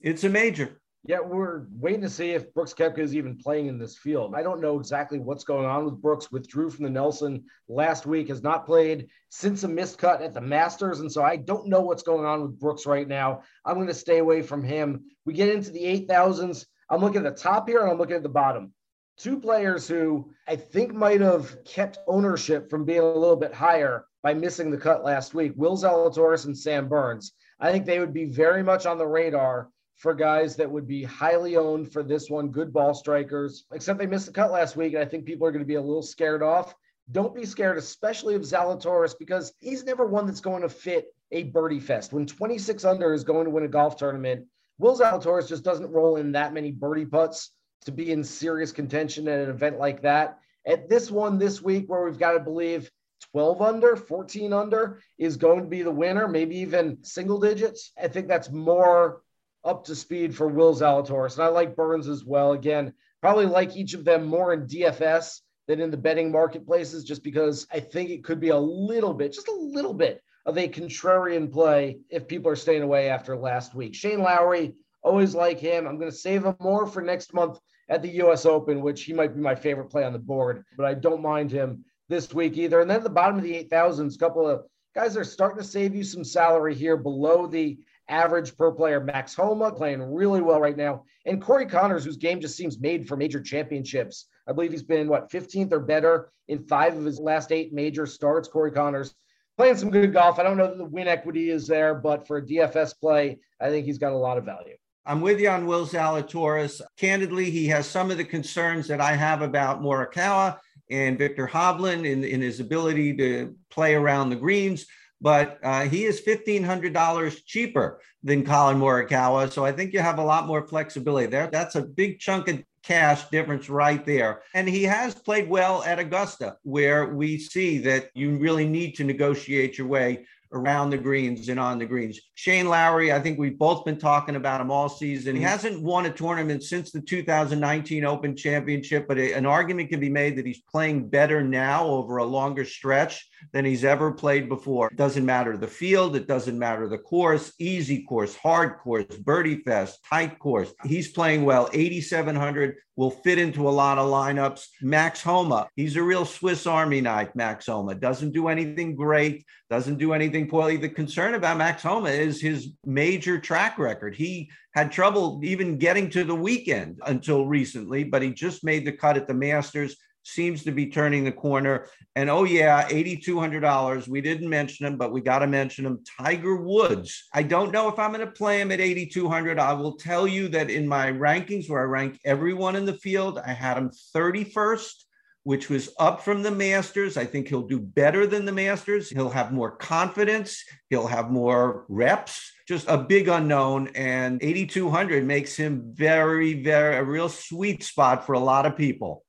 it's 0.00 0.24
a 0.24 0.28
major. 0.28 0.80
Yeah, 1.04 1.20
we're 1.20 1.66
waiting 1.70 2.00
to 2.02 2.10
see 2.10 2.32
if 2.32 2.52
Brooks 2.52 2.74
Koepka 2.74 2.98
is 2.98 3.14
even 3.14 3.38
playing 3.38 3.68
in 3.68 3.78
this 3.78 3.96
field. 3.96 4.34
I 4.34 4.42
don't 4.42 4.60
know 4.60 4.78
exactly 4.78 5.18
what's 5.18 5.44
going 5.44 5.64
on 5.64 5.84
with 5.84 6.02
Brooks. 6.02 6.32
Withdrew 6.32 6.70
from 6.70 6.84
the 6.84 6.90
Nelson 6.90 7.44
last 7.68 8.04
week, 8.04 8.28
has 8.28 8.42
not 8.42 8.66
played 8.66 9.08
since 9.28 9.62
a 9.62 9.68
missed 9.68 9.98
cut 9.98 10.22
at 10.22 10.34
the 10.34 10.40
Masters. 10.40 11.00
And 11.00 11.10
so 11.10 11.22
I 11.22 11.36
don't 11.36 11.68
know 11.68 11.80
what's 11.80 12.02
going 12.02 12.26
on 12.26 12.42
with 12.42 12.58
Brooks 12.58 12.84
right 12.84 13.06
now. 13.06 13.42
I'm 13.64 13.76
going 13.76 13.86
to 13.86 13.94
stay 13.94 14.18
away 14.18 14.42
from 14.42 14.62
him. 14.62 15.04
We 15.24 15.34
get 15.34 15.48
into 15.48 15.70
the 15.70 15.84
8,000s. 15.84 16.66
I'm 16.90 17.00
looking 17.00 17.24
at 17.24 17.36
the 17.36 17.42
top 17.42 17.68
here 17.68 17.80
and 17.80 17.90
I'm 17.90 17.98
looking 17.98 18.16
at 18.16 18.22
the 18.22 18.28
bottom. 18.28 18.72
Two 19.16 19.38
players 19.38 19.86
who 19.88 20.30
I 20.46 20.56
think 20.56 20.94
might 20.94 21.20
have 21.20 21.64
kept 21.64 21.98
ownership 22.06 22.68
from 22.68 22.84
being 22.84 23.00
a 23.00 23.04
little 23.04 23.36
bit 23.36 23.54
higher 23.54 24.04
by 24.22 24.34
missing 24.34 24.70
the 24.70 24.76
cut 24.76 25.04
last 25.04 25.32
week 25.32 25.52
Will 25.56 25.76
Zalatoris 25.76 26.46
and 26.46 26.56
Sam 26.56 26.88
Burns. 26.88 27.32
I 27.60 27.72
think 27.72 27.86
they 27.86 27.98
would 27.98 28.12
be 28.12 28.26
very 28.26 28.62
much 28.62 28.84
on 28.86 28.98
the 28.98 29.06
radar 29.06 29.70
for 29.98 30.14
guys 30.14 30.56
that 30.56 30.70
would 30.70 30.86
be 30.86 31.02
highly 31.02 31.56
owned 31.56 31.92
for 31.92 32.02
this 32.02 32.30
one, 32.30 32.48
good 32.48 32.72
ball 32.72 32.94
strikers, 32.94 33.66
except 33.72 33.98
they 33.98 34.06
missed 34.06 34.26
the 34.26 34.32
cut 34.32 34.52
last 34.52 34.76
week. 34.76 34.94
And 34.94 35.02
I 35.02 35.04
think 35.04 35.26
people 35.26 35.46
are 35.46 35.50
going 35.50 35.64
to 35.64 35.68
be 35.68 35.74
a 35.74 35.82
little 35.82 36.02
scared 36.02 36.42
off. 36.42 36.74
Don't 37.10 37.34
be 37.34 37.44
scared, 37.44 37.78
especially 37.78 38.34
of 38.34 38.42
Zalatoris, 38.42 39.18
because 39.18 39.52
he's 39.58 39.84
never 39.84 40.06
one 40.06 40.26
that's 40.26 40.40
going 40.40 40.62
to 40.62 40.68
fit 40.68 41.12
a 41.32 41.44
birdie 41.44 41.80
fest. 41.80 42.12
When 42.12 42.26
26 42.26 42.84
under 42.84 43.12
is 43.12 43.24
going 43.24 43.44
to 43.44 43.50
win 43.50 43.64
a 43.64 43.68
golf 43.68 43.96
tournament, 43.96 44.46
Will 44.78 44.96
Zalatoris 44.96 45.48
just 45.48 45.64
doesn't 45.64 45.90
roll 45.90 46.16
in 46.16 46.32
that 46.32 46.54
many 46.54 46.70
birdie 46.70 47.06
putts 47.06 47.50
to 47.84 47.90
be 47.90 48.12
in 48.12 48.22
serious 48.22 48.70
contention 48.70 49.26
at 49.26 49.40
an 49.40 49.50
event 49.50 49.78
like 49.78 50.02
that. 50.02 50.38
At 50.64 50.88
this 50.88 51.10
one 51.10 51.38
this 51.38 51.60
week, 51.60 51.88
where 51.88 52.04
we've 52.04 52.18
got 52.18 52.32
to 52.32 52.40
believe 52.40 52.88
12 53.32 53.62
under, 53.62 53.96
14 53.96 54.52
under 54.52 55.00
is 55.18 55.36
going 55.36 55.62
to 55.62 55.68
be 55.68 55.82
the 55.82 55.90
winner, 55.90 56.28
maybe 56.28 56.56
even 56.58 56.98
single 57.02 57.40
digits. 57.40 57.90
I 58.00 58.06
think 58.06 58.28
that's 58.28 58.50
more 58.50 59.22
up 59.68 59.84
to 59.84 59.94
speed 59.94 60.34
for 60.34 60.48
Will 60.48 60.74
Zalatoris. 60.74 61.34
And 61.34 61.44
I 61.44 61.48
like 61.48 61.76
Burns 61.76 62.08
as 62.08 62.24
well. 62.24 62.52
Again, 62.52 62.92
probably 63.20 63.46
like 63.46 63.76
each 63.76 63.94
of 63.94 64.04
them 64.04 64.26
more 64.26 64.52
in 64.52 64.66
DFS 64.66 65.40
than 65.66 65.80
in 65.80 65.90
the 65.90 65.96
betting 65.96 66.32
marketplaces, 66.32 67.04
just 67.04 67.22
because 67.22 67.66
I 67.70 67.80
think 67.80 68.10
it 68.10 68.24
could 68.24 68.40
be 68.40 68.48
a 68.48 68.58
little 68.58 69.12
bit, 69.12 69.34
just 69.34 69.48
a 69.48 69.54
little 69.54 69.94
bit 69.94 70.22
of 70.46 70.56
a 70.56 70.68
contrarian 70.68 71.52
play 71.52 71.98
if 72.08 72.26
people 72.26 72.50
are 72.50 72.56
staying 72.56 72.82
away 72.82 73.10
after 73.10 73.36
last 73.36 73.74
week. 73.74 73.94
Shane 73.94 74.20
Lowry, 74.20 74.74
always 75.02 75.34
like 75.34 75.58
him. 75.58 75.86
I'm 75.86 75.98
going 75.98 76.10
to 76.10 76.16
save 76.16 76.44
him 76.44 76.56
more 76.60 76.86
for 76.86 77.02
next 77.02 77.34
month 77.34 77.60
at 77.90 78.00
the 78.00 78.22
US 78.22 78.46
Open, 78.46 78.80
which 78.80 79.04
he 79.04 79.12
might 79.12 79.34
be 79.34 79.42
my 79.42 79.54
favorite 79.54 79.90
play 79.90 80.04
on 80.04 80.14
the 80.14 80.18
board, 80.18 80.64
but 80.78 80.86
I 80.86 80.94
don't 80.94 81.22
mind 81.22 81.50
him 81.50 81.84
this 82.08 82.32
week 82.32 82.56
either. 82.56 82.80
And 82.80 82.88
then 82.88 82.98
at 82.98 83.02
the 83.04 83.10
bottom 83.10 83.36
of 83.36 83.42
the 83.42 83.64
8,000s, 83.64 84.14
a 84.14 84.18
couple 84.18 84.48
of 84.48 84.64
guys 84.94 85.16
are 85.16 85.24
starting 85.24 85.58
to 85.58 85.68
save 85.68 85.94
you 85.94 86.02
some 86.02 86.24
salary 86.24 86.74
here 86.74 86.96
below 86.96 87.46
the 87.46 87.78
average 88.08 88.56
per 88.56 88.72
player. 88.72 89.00
Max 89.00 89.34
Homa 89.34 89.72
playing 89.72 90.02
really 90.02 90.40
well 90.40 90.60
right 90.60 90.76
now. 90.76 91.04
And 91.26 91.42
Corey 91.42 91.66
Conners, 91.66 92.04
whose 92.04 92.16
game 92.16 92.40
just 92.40 92.56
seems 92.56 92.80
made 92.80 93.06
for 93.06 93.16
major 93.16 93.40
championships. 93.40 94.26
I 94.48 94.52
believe 94.52 94.72
he's 94.72 94.82
been, 94.82 95.08
what, 95.08 95.30
15th 95.30 95.72
or 95.72 95.80
better 95.80 96.30
in 96.48 96.64
five 96.66 96.96
of 96.96 97.04
his 97.04 97.20
last 97.20 97.52
eight 97.52 97.72
major 97.72 98.06
starts. 98.06 98.48
Corey 98.48 98.72
Conners 98.72 99.14
playing 99.56 99.76
some 99.76 99.90
good 99.90 100.12
golf. 100.12 100.38
I 100.38 100.42
don't 100.42 100.56
know 100.56 100.68
that 100.68 100.78
the 100.78 100.84
win 100.84 101.08
equity 101.08 101.50
is 101.50 101.66
there, 101.66 101.94
but 101.94 102.26
for 102.26 102.38
a 102.38 102.42
DFS 102.42 102.94
play, 102.98 103.38
I 103.60 103.68
think 103.68 103.86
he's 103.86 103.98
got 103.98 104.12
a 104.12 104.16
lot 104.16 104.38
of 104.38 104.44
value. 104.44 104.76
I'm 105.04 105.20
with 105.20 105.40
you 105.40 105.48
on 105.48 105.66
Will 105.66 105.86
Zalatoris. 105.86 106.80
Candidly, 106.98 107.50
he 107.50 107.66
has 107.68 107.86
some 107.86 108.10
of 108.10 108.18
the 108.18 108.24
concerns 108.24 108.86
that 108.88 109.00
I 109.00 109.14
have 109.14 109.42
about 109.42 109.80
Morikawa 109.80 110.58
and 110.90 111.18
Viktor 111.18 111.46
Hovland 111.46 112.06
in, 112.06 112.24
in 112.24 112.40
his 112.40 112.60
ability 112.60 113.16
to 113.16 113.54
play 113.70 113.94
around 113.94 114.30
the 114.30 114.36
greens 114.36 114.86
but 115.20 115.58
uh, 115.62 115.84
he 115.84 116.04
is 116.04 116.22
$1,500 116.22 117.44
cheaper 117.44 118.00
than 118.22 118.44
Collin 118.44 118.78
Morikawa. 118.78 119.50
So 119.50 119.64
I 119.64 119.72
think 119.72 119.92
you 119.92 120.00
have 120.00 120.18
a 120.18 120.24
lot 120.24 120.46
more 120.46 120.66
flexibility 120.66 121.26
there. 121.26 121.48
That's 121.50 121.74
a 121.74 121.82
big 121.82 122.18
chunk 122.18 122.48
of 122.48 122.62
cash 122.82 123.28
difference 123.28 123.68
right 123.68 124.04
there. 124.04 124.42
And 124.54 124.68
he 124.68 124.84
has 124.84 125.14
played 125.14 125.48
well 125.48 125.82
at 125.82 125.98
Augusta, 125.98 126.56
where 126.62 127.08
we 127.14 127.38
see 127.38 127.78
that 127.78 128.10
you 128.14 128.36
really 128.38 128.66
need 128.66 128.92
to 128.96 129.04
negotiate 129.04 129.76
your 129.76 129.88
way 129.88 130.26
around 130.52 130.90
the 130.90 130.98
greens 130.98 131.48
and 131.48 131.60
on 131.60 131.78
the 131.78 131.86
greens. 131.86 132.20
Shane 132.34 132.68
Lowry, 132.68 133.12
I 133.12 133.20
think 133.20 133.38
we've 133.38 133.58
both 133.58 133.84
been 133.84 133.98
talking 133.98 134.36
about 134.36 134.60
him 134.60 134.70
all 134.70 134.88
season. 134.88 135.34
He 135.34 135.42
mm-hmm. 135.42 135.50
hasn't 135.50 135.82
won 135.82 136.06
a 136.06 136.10
tournament 136.10 136.62
since 136.62 136.90
the 136.90 137.00
2019 137.00 138.04
Open 138.04 138.36
Championship, 138.36 139.06
but 139.08 139.18
an 139.18 139.46
argument 139.46 139.90
can 139.90 140.00
be 140.00 140.10
made 140.10 140.36
that 140.36 140.46
he's 140.46 140.62
playing 140.62 141.08
better 141.08 141.42
now 141.42 141.86
over 141.86 142.18
a 142.18 142.24
longer 142.24 142.64
stretch 142.64 143.28
than 143.52 143.64
he's 143.64 143.84
ever 143.84 144.12
played 144.12 144.48
before. 144.48 144.88
It 144.88 144.96
doesn't 144.96 145.24
matter 145.24 145.56
the 145.56 145.66
field, 145.66 146.16
it 146.16 146.26
doesn't 146.26 146.58
matter 146.58 146.88
the 146.88 146.98
course, 146.98 147.52
easy 147.58 148.04
course, 148.04 148.34
hard 148.36 148.78
course, 148.78 149.04
birdie 149.04 149.62
fest, 149.62 149.98
tight 150.08 150.38
course. 150.38 150.72
He's 150.84 151.08
playing 151.08 151.44
well. 151.44 151.68
8,700 151.72 152.76
will 152.98 153.10
fit 153.10 153.38
into 153.38 153.68
a 153.68 153.70
lot 153.70 153.96
of 153.96 154.10
lineups. 154.10 154.66
Max 154.82 155.22
Homa, 155.22 155.68
he's 155.76 155.96
a 155.96 156.02
real 156.02 156.24
Swiss 156.24 156.66
Army 156.66 157.00
knife, 157.00 157.30
Max 157.34 157.66
Homa. 157.66 157.94
Doesn't 157.94 158.32
do 158.32 158.48
anything 158.48 158.96
great, 158.96 159.46
doesn't 159.70 159.98
do 159.98 160.12
anything 160.12 160.37
poorly. 160.46 160.76
The 160.76 160.88
concern 160.88 161.34
about 161.34 161.56
Max 161.58 161.82
Homa 161.82 162.10
is 162.10 162.40
his 162.40 162.72
major 162.84 163.38
track 163.38 163.78
record. 163.78 164.14
He 164.14 164.50
had 164.74 164.92
trouble 164.92 165.40
even 165.42 165.78
getting 165.78 166.08
to 166.10 166.24
the 166.24 166.34
weekend 166.34 167.00
until 167.06 167.46
recently, 167.46 168.04
but 168.04 168.22
he 168.22 168.32
just 168.32 168.62
made 168.62 168.84
the 168.84 168.92
cut 168.92 169.16
at 169.16 169.26
the 169.26 169.34
Masters 169.34 169.96
seems 170.28 170.62
to 170.64 170.72
be 170.72 170.86
turning 170.86 171.24
the 171.24 171.32
corner. 171.32 171.86
And 172.14 172.28
oh, 172.28 172.44
yeah, 172.44 172.86
$8,200. 172.88 174.08
We 174.08 174.20
didn't 174.20 174.48
mention 174.48 174.86
him, 174.86 174.96
but 174.96 175.12
we 175.12 175.20
got 175.20 175.38
to 175.40 175.46
mention 175.46 175.86
him. 175.86 176.04
Tiger 176.20 176.56
Woods. 176.56 177.28
I 177.32 177.42
don't 177.42 177.72
know 177.72 177.88
if 177.88 177.98
I'm 177.98 178.12
going 178.12 178.26
to 178.26 178.32
play 178.32 178.60
him 178.60 178.70
at 178.70 178.80
8,200. 178.80 179.58
I 179.58 179.72
will 179.72 179.96
tell 179.96 180.26
you 180.26 180.48
that 180.48 180.70
in 180.70 180.86
my 180.86 181.10
rankings, 181.10 181.68
where 181.68 181.80
I 181.80 181.84
rank 181.84 182.20
everyone 182.24 182.76
in 182.76 182.84
the 182.84 182.98
field, 182.98 183.38
I 183.38 183.52
had 183.52 183.78
him 183.78 183.90
31st. 184.14 185.04
Which 185.48 185.70
was 185.70 185.88
up 185.98 186.20
from 186.20 186.42
the 186.42 186.50
Masters. 186.50 187.16
I 187.16 187.24
think 187.24 187.48
he'll 187.48 187.66
do 187.66 187.80
better 187.80 188.26
than 188.26 188.44
the 188.44 188.52
Masters. 188.52 189.08
He'll 189.08 189.30
have 189.30 189.50
more 189.50 189.70
confidence. 189.70 190.62
He'll 190.90 191.06
have 191.06 191.30
more 191.30 191.86
reps 191.88 192.52
just 192.68 192.86
a 192.86 192.98
big 192.98 193.28
unknown 193.28 193.88
and 193.94 194.42
8200 194.42 195.24
makes 195.24 195.56
him 195.56 195.90
very 195.94 196.62
very 196.62 196.96
a 196.96 197.02
real 197.02 197.30
sweet 197.30 197.82
spot 197.82 198.26
for 198.26 198.34
a 198.34 198.38
lot 198.38 198.66
of 198.66 198.76
people 198.76 199.24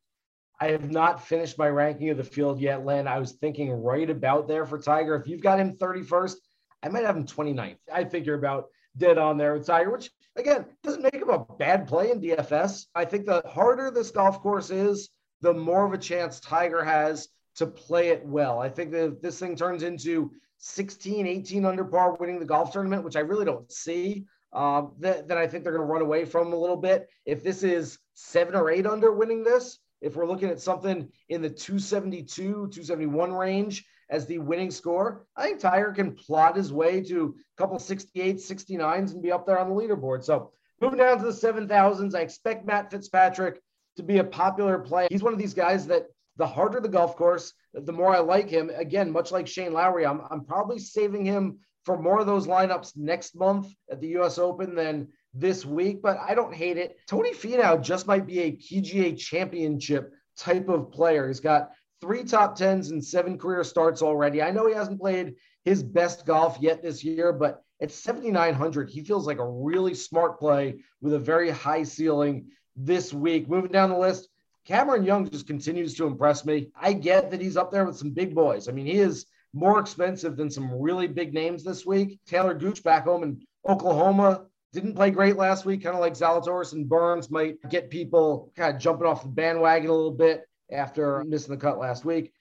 I 0.59 0.71
have 0.71 0.91
not 0.91 1.25
finished 1.25 1.57
my 1.57 1.69
ranking 1.69 2.09
of 2.09 2.17
the 2.17 2.23
field 2.23 2.59
yet, 2.59 2.85
Len. 2.85 3.07
I 3.07 3.19
was 3.19 3.31
thinking 3.33 3.71
right 3.71 4.09
about 4.09 4.47
there 4.47 4.65
for 4.65 4.77
Tiger. 4.77 5.15
If 5.15 5.25
you've 5.25 5.41
got 5.41 5.59
him 5.59 5.77
31st, 5.77 6.35
I 6.83 6.89
might 6.89 7.05
have 7.05 7.15
him 7.15 7.25
29th. 7.25 7.77
I 7.93 8.03
you're 8.25 8.37
about 8.37 8.65
dead 8.97 9.17
on 9.17 9.37
there 9.37 9.53
with 9.53 9.65
Tiger, 9.65 9.91
which 9.91 10.11
again 10.35 10.65
doesn't 10.83 11.03
make 11.03 11.15
him 11.15 11.29
a 11.29 11.45
bad 11.57 11.87
play 11.87 12.11
in 12.11 12.19
DFS. 12.19 12.87
I 12.93 13.05
think 13.05 13.25
the 13.25 13.41
harder 13.47 13.89
this 13.89 14.11
golf 14.11 14.41
course 14.41 14.69
is, 14.69 15.09
the 15.41 15.53
more 15.53 15.85
of 15.85 15.93
a 15.93 15.97
chance 15.97 16.39
Tiger 16.39 16.83
has 16.83 17.29
to 17.55 17.67
play 17.67 18.09
it 18.09 18.25
well. 18.25 18.59
I 18.59 18.69
think 18.69 18.91
that 18.91 19.05
if 19.05 19.21
this 19.21 19.39
thing 19.39 19.55
turns 19.55 19.83
into 19.83 20.31
16, 20.59 21.27
18 21.27 21.65
under 21.65 21.85
par 21.85 22.15
winning 22.15 22.39
the 22.39 22.45
golf 22.45 22.71
tournament, 22.71 23.03
which 23.03 23.15
I 23.15 23.21
really 23.21 23.45
don't 23.45 23.71
see, 23.71 24.25
um, 24.53 24.93
then, 24.99 25.27
then 25.27 25.37
I 25.37 25.47
think 25.47 25.63
they're 25.63 25.73
going 25.73 25.87
to 25.87 25.91
run 25.91 26.01
away 26.01 26.25
from 26.25 26.51
a 26.51 26.57
little 26.57 26.77
bit. 26.77 27.07
If 27.25 27.43
this 27.43 27.63
is 27.63 27.99
seven 28.15 28.55
or 28.55 28.69
eight 28.69 28.87
under 28.87 29.11
winning 29.11 29.43
this, 29.43 29.79
if 30.01 30.15
we're 30.15 30.25
looking 30.25 30.49
at 30.49 30.61
something 30.61 31.09
in 31.27 31.41
the 31.41 31.49
272, 31.49 32.43
271 32.43 33.33
range 33.33 33.85
as 34.09 34.25
the 34.25 34.39
winning 34.39 34.71
score, 34.71 35.25
I 35.35 35.43
think 35.43 35.59
Tiger 35.59 35.91
can 35.91 36.15
plot 36.15 36.55
his 36.55 36.73
way 36.73 37.01
to 37.03 37.35
a 37.37 37.61
couple 37.61 37.77
68, 37.77 38.37
69s 38.37 39.13
and 39.13 39.21
be 39.21 39.31
up 39.31 39.45
there 39.45 39.59
on 39.59 39.69
the 39.69 39.75
leaderboard. 39.75 40.23
So 40.23 40.51
moving 40.81 40.99
down 40.99 41.17
to 41.19 41.25
the 41.25 41.31
7,000s, 41.31 42.15
I 42.15 42.21
expect 42.21 42.65
Matt 42.65 42.89
Fitzpatrick 42.89 43.61
to 43.97 44.03
be 44.03 44.19
a 44.19 44.23
popular 44.23 44.79
play. 44.79 45.07
He's 45.09 45.23
one 45.23 45.33
of 45.33 45.39
these 45.39 45.53
guys 45.53 45.87
that 45.87 46.07
the 46.37 46.47
harder 46.47 46.79
the 46.79 46.87
golf 46.87 47.15
course, 47.15 47.53
the 47.73 47.91
more 47.91 48.15
I 48.15 48.19
like 48.19 48.49
him. 48.49 48.71
Again, 48.73 49.11
much 49.11 49.31
like 49.31 49.47
Shane 49.47 49.73
Lowry, 49.73 50.05
I'm, 50.05 50.21
I'm 50.31 50.45
probably 50.45 50.79
saving 50.79 51.25
him 51.25 51.59
for 51.83 52.01
more 52.01 52.19
of 52.19 52.27
those 52.27 52.47
lineups 52.47 52.95
next 52.95 53.35
month 53.35 53.67
at 53.91 53.99
the 53.99 54.17
US 54.19 54.37
Open 54.37 54.73
than 54.75 55.09
this 55.33 55.65
week, 55.65 56.01
but 56.01 56.17
I 56.17 56.33
don't 56.33 56.53
hate 56.53 56.77
it. 56.77 56.97
Tony 57.07 57.33
Finau 57.33 57.81
just 57.81 58.07
might 58.07 58.25
be 58.25 58.39
a 58.39 58.51
PGA 58.53 59.17
championship 59.17 60.13
type 60.37 60.69
of 60.69 60.91
player. 60.91 61.27
He's 61.27 61.39
got 61.39 61.71
three 62.01 62.23
top 62.23 62.55
tens 62.55 62.91
and 62.91 63.03
seven 63.03 63.37
career 63.37 63.63
starts 63.63 64.01
already. 64.01 64.41
I 64.41 64.51
know 64.51 64.67
he 64.67 64.73
hasn't 64.73 64.99
played 64.99 65.35
his 65.65 65.83
best 65.83 66.25
golf 66.25 66.57
yet 66.61 66.81
this 66.81 67.03
year, 67.03 67.33
but 67.33 67.61
at 67.81 67.91
7,900, 67.91 68.89
he 68.89 69.03
feels 69.03 69.27
like 69.27 69.39
a 69.39 69.49
really 69.49 69.93
smart 69.93 70.39
play 70.39 70.79
with 71.01 71.13
a 71.13 71.19
very 71.19 71.49
high 71.49 71.83
ceiling 71.83 72.47
this 72.79 73.13
week. 73.13 73.49
Moving 73.49 73.71
down 73.71 73.89
the 73.89 73.97
list, 73.97 74.29
Cameron 74.65 75.03
Young 75.03 75.29
just 75.29 75.47
continues 75.47 75.93
to 75.95 76.07
impress 76.07 76.45
me. 76.45 76.71
I 76.79 76.93
get 76.93 77.31
that 77.31 77.41
he's 77.41 77.57
up 77.57 77.71
there 77.71 77.85
with 77.85 77.97
some 77.97 78.11
big 78.11 78.33
boys. 78.33 78.67
I 78.67 78.71
mean, 78.71 78.85
he 78.85 78.99
is 78.99 79.25
more 79.53 79.79
expensive 79.79 80.37
than 80.37 80.49
some 80.49 80.71
really 80.79 81.07
big 81.07 81.33
names 81.33 81.63
this 81.63 81.85
week. 81.85 82.19
Talor 82.29 82.57
Gooch 82.59 82.83
back 82.83 83.05
home 83.05 83.23
in 83.23 83.41
Oklahoma 83.67 84.45
didn't 84.71 84.95
play 84.95 85.09
great 85.09 85.35
last 85.35 85.65
week, 85.65 85.83
kind 85.83 85.95
of 85.95 86.01
like 86.01 86.13
Zalatoris 86.13 86.73
and 86.73 86.87
Burns 86.87 87.31
might 87.31 87.57
get 87.69 87.89
people 87.89 88.51
kind 88.55 88.75
of 88.75 88.81
jumping 88.81 89.07
off 89.07 89.23
the 89.23 89.29
bandwagon 89.29 89.89
a 89.89 89.93
little 89.93 90.11
bit 90.11 90.47
after 90.71 91.23
missing 91.23 91.55
the 91.55 91.59
cut 91.59 91.79
last 91.79 92.05
week. 92.05 92.31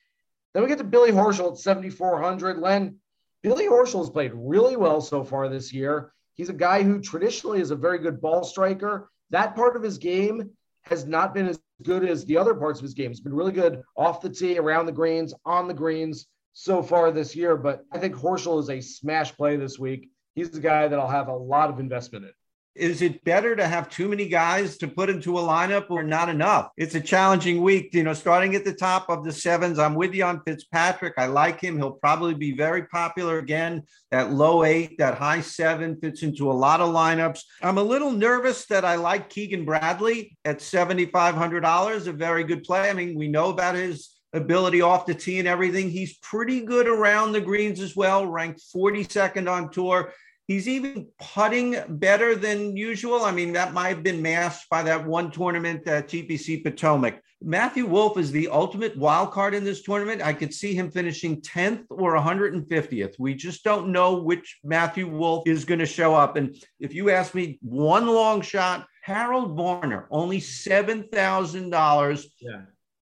Then 0.53 0.63
we 0.63 0.69
get 0.69 0.79
to 0.79 0.85
Billy 0.85 1.11
Horschel 1.11 1.53
at 1.53 1.59
7,400. 1.59 2.59
Len, 2.59 2.97
Billy 3.43 3.67
Horschel 3.67 4.01
has 4.01 4.11
played 4.11 4.33
really 4.35 4.77
well 4.77 5.01
so 5.01 5.25
far 5.25 5.49
this 5.49 5.73
year. 5.73 6.13
He's 6.35 6.51
a 6.51 6.55
guy 6.55 6.83
who 6.83 7.01
traditionally 7.01 7.61
is 7.61 7.71
a 7.71 7.77
very 7.77 7.99
good 7.99 8.21
ball 8.21 8.45
striker. 8.45 9.11
That 9.31 9.55
part 9.55 9.77
of 9.77 9.83
his 9.83 9.99
game 9.99 10.51
has 10.83 11.07
not 11.07 11.35
been 11.35 11.47
as 11.47 11.61
good 11.83 12.05
as 12.05 12.25
the 12.25 12.37
other 12.37 12.55
parts 12.55 12.81
of 12.81 12.85
his 12.85 12.95
game. 12.95 13.11
He's 13.11 13.21
been 13.21 13.35
really 13.35 13.53
good 13.53 13.83
off 13.97 14.21
the 14.21 14.31
tee, 14.31 14.59
around 14.59 14.87
the 14.87 14.93
greens, 14.93 15.35
on 15.45 15.69
the 15.69 15.75
greens 15.75 16.27
so 16.53 16.83
far 16.83 17.11
this 17.11 17.37
year. 17.37 17.57
But 17.57 17.85
I 17.93 17.99
think 17.99 18.15
Horschel 18.15 18.59
is 18.61 18.71
a 18.71 18.81
smash 18.81 19.37
play 19.37 19.57
this 19.57 19.79
week. 19.79 20.11
He's 20.35 20.51
the 20.51 20.61
guy 20.61 20.89
that 20.89 20.99
I'll 20.99 21.09
have 21.09 21.29
a 21.29 21.37
lot 21.37 21.71
of 21.71 21.79
investment 21.79 22.25
in. 22.25 22.33
Is 22.75 23.03
it 23.03 23.25
better 23.25 23.57
to 23.57 23.67
have 23.67 23.91
too 23.91 24.09
many 24.09 24.29
guys 24.29 24.79
to 24.79 24.89
put 24.89 25.11
into 25.11 25.39
a 25.39 25.43
lineup 25.43 25.91
or 25.91 26.03
not 26.03 26.29
enough? 26.29 26.71
It's 26.77 26.95
a 26.95 27.01
challenging 27.01 27.61
week, 27.61 27.93
you 27.93 28.05
know, 28.05 28.13
starting 28.13 28.55
at 28.55 28.65
the 28.65 28.73
top 28.73 29.09
of 29.09 29.25
the 29.25 29.33
sevens. 29.33 29.79
I'm 29.79 29.95
with 29.95 30.15
you 30.15 30.25
on 30.25 30.43
Fitzpatrick. 30.47 31.15
I 31.19 31.27
like 31.27 31.61
him. 31.61 31.77
He'll 31.77 31.93
probably 31.93 32.35
be 32.35 32.57
very 32.57 32.85
popular 32.85 33.39
again. 33.39 33.83
That 34.13 34.33
low 34.33 34.65
eight, 34.65 34.97
that 34.99 35.19
high 35.19 35.41
seven 35.41 35.99
fits 36.01 36.23
into 36.23 36.51
a 36.51 36.55
lot 36.55 36.81
of 36.81 36.95
lineups. 36.95 37.41
I'm 37.63 37.79
a 37.79 37.83
little 37.83 38.13
nervous 38.13 38.67
that 38.67 38.85
I 38.85 38.95
like 38.95 39.29
Keegan 39.29 39.65
Bradley 39.65 40.37
at 40.45 40.59
$7,500, 40.59 42.07
a 42.07 42.13
very 42.13 42.45
good 42.45 42.63
play. 42.63 42.89
I 42.89 42.93
mean, 42.93 43.19
we 43.19 43.29
know 43.29 43.51
about 43.51 43.75
his 43.75 44.15
ability 44.33 44.83
off 44.83 45.07
the 45.07 45.15
tee 45.15 45.39
and 45.39 45.49
everything. 45.49 45.91
He's 45.91 46.19
pretty 46.19 46.61
good 46.61 46.87
around 46.87 47.33
the 47.33 47.41
greens 47.41 47.81
as 47.81 47.97
well, 47.97 48.27
ranked 48.27 48.63
42nd 48.75 49.51
on 49.51 49.71
tour. 49.71 50.13
He's 50.49 50.67
even 50.67 51.09
putting 51.21 51.77
better 51.89 52.35
than 52.35 52.75
usual. 52.75 53.23
I 53.23 53.33
mean, 53.33 53.53
that 53.53 53.75
might 53.75 53.91
have 53.91 54.03
been 54.03 54.23
masked 54.23 54.71
by 54.71 54.83
that 54.83 55.07
one 55.07 55.31
tournament 55.31 55.87
at 55.87 56.09
TPC 56.09 56.65
Potomac. 56.65 57.21
Matthew 57.43 57.85
Wolff 57.85 58.17
is 58.17 58.33
the 58.33 58.49
ultimate 58.49 58.97
wild 58.97 59.31
card 59.31 59.55
in 59.55 59.63
this 59.63 59.83
tournament. 59.83 60.23
I 60.23 60.33
could 60.33 60.55
see 60.55 60.75
him 60.75 60.91
finishing 60.91 61.43
10th 61.43 61.85
or 61.91 62.15
150th. 62.17 63.15
We 63.19 63.35
just 63.35 63.63
don't 63.63 63.93
know 63.93 64.23
which 64.23 64.59
Matthew 64.65 65.07
Wolff 65.07 65.47
is 65.47 65.67
going 65.67 65.81
to 65.81 65.87
show 65.87 66.15
up. 66.15 66.37
And 66.37 66.57
if 66.81 66.95
you 66.95 67.11
ask 67.11 67.35
me 67.35 67.59
one 67.61 68.07
long 68.07 68.41
shot, 68.41 68.87
Harold 69.03 69.55
Varner, 69.55 70.09
only 70.11 70.41
$7,000. 70.41 72.25
Yeah. 72.41 72.63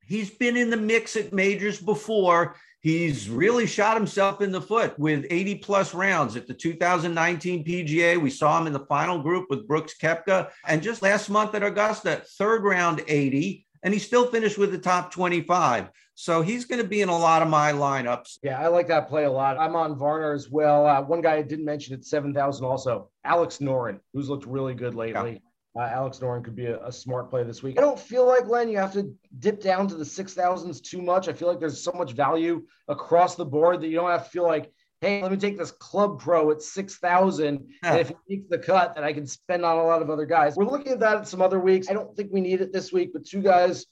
He's 0.08 0.30
been 0.30 0.56
in 0.56 0.70
the 0.70 0.78
mix 0.78 1.16
at 1.16 1.34
majors 1.34 1.80
before. 1.80 2.56
He's 2.80 3.30
really 3.30 3.66
shot 3.66 3.98
himself 3.98 4.42
in 4.42 4.52
the 4.52 4.62
foot 4.62 4.98
with 5.00 5.26
80 5.32 5.56
plus 5.56 5.96
rounds 5.96 6.36
at 6.36 6.46
the 6.46 6.54
2019 6.54 7.66
PGA. 7.66 8.22
We 8.22 8.30
saw 8.30 8.60
him 8.60 8.68
in 8.68 8.74
the 8.74 8.86
final 8.86 9.20
group 9.20 9.48
with 9.50 9.68
Brooks 9.68 9.96
Koepka. 10.00 10.52
And 10.68 10.84
just 10.84 11.02
last 11.02 11.30
month 11.30 11.56
at 11.56 11.64
Augusta, 11.64 12.22
third 12.38 12.64
round 12.64 13.04
80, 13.08 13.66
and 13.82 13.94
he 13.94 14.00
still 14.00 14.28
finished 14.28 14.60
with 14.60 14.72
the 14.72 14.78
top 14.78 15.12
25. 15.12 15.90
So 16.14 16.42
he's 16.42 16.66
going 16.66 16.82
to 16.82 16.88
be 16.88 17.02
in 17.02 17.10
a 17.10 17.18
lot 17.18 17.42
of 17.42 17.50
my 17.50 17.72
lineups. 17.74 18.38
Yeah, 18.42 18.60
I 18.60 18.68
like 18.68 18.88
that 18.88 19.10
play 19.10 19.26
a 19.26 19.32
lot. 19.32 19.58
I'm 19.58 19.76
on 19.76 19.98
Varner 19.98 20.34
as 20.34 20.50
well. 20.50 20.86
Uh, 20.86 21.02
one 21.02 21.22
guy 21.22 21.36
I 21.36 21.42
didn't 21.42 21.66
mention 21.66 21.94
at 21.94 22.06
7,000 22.06 22.66
also, 22.66 23.10
Alex 23.24 23.58
Noren, 23.58 24.00
who's 24.14 24.30
looked 24.30 24.46
really 24.46 24.76
good 24.76 24.96
lately. 24.96 25.34
Yeah. 25.34 25.40
Uh, 25.78 25.82
Alex 25.82 26.20
Noren 26.20 26.44
could 26.44 26.56
be 26.56 26.68
a, 26.68 26.82
a, 26.86 26.92
smart 26.92 27.30
play 27.30 27.44
this 27.44 27.62
week. 27.62 27.78
I 27.78 27.82
don't 27.82 28.00
feel 28.00 28.26
like 28.26 28.48
Len, 28.48 28.70
you 28.70 28.78
have 28.78 28.94
to 28.94 29.14
dip 29.40 29.62
down 29.62 29.90
to 29.90 29.96
the 29.96 30.06
six 30.06 30.34
thousands 30.34 30.80
too 30.80 31.02
much. 31.02 31.28
I 31.28 31.34
feel 31.34 31.50
like 31.50 31.60
there's 31.60 31.84
so 31.84 31.92
much 31.92 32.14
value 32.14 32.64
across 32.88 33.36
the 33.36 33.46
board 33.46 33.82
that 33.82 33.88
you 33.88 33.96
don't 33.96 34.10
have 34.10 34.24
to 34.24 34.30
feel 34.30 34.48
like, 34.48 34.72
hey, 35.02 35.22
let 35.22 35.32
me 35.32 35.38
take 35.38 35.58
this 35.58 35.72
club 35.72 36.22
pro 36.22 36.50
at 36.52 36.62
six 36.62 36.96
thousand, 36.96 37.68
yeah. 37.84 37.92
and 37.92 38.00
if 38.00 38.08
he 38.08 38.16
makes 38.30 38.50
the 38.50 38.58
cut, 38.58 38.96
that 38.96 39.04
I 39.04 39.12
can 39.12 39.28
spend 39.28 39.66
on 39.66 39.78
a 39.78 39.84
lot 39.84 40.02
of 40.02 40.10
other 40.10 40.26
guys. 40.26 40.56
We're 40.56 40.64
looking 40.64 40.94
at 40.94 41.02
that 41.02 41.18
at 41.18 41.28
some 41.28 41.42
other 41.42 41.60
weeks. 41.60 41.90
I 41.90 41.94
don't 41.94 42.16
think 42.16 42.32
we 42.32 42.40
need 42.40 42.62
it 42.62 42.72
this 42.72 42.94
week, 42.94 43.12
but 43.12 43.26
two 43.26 43.42
guys 43.42 43.86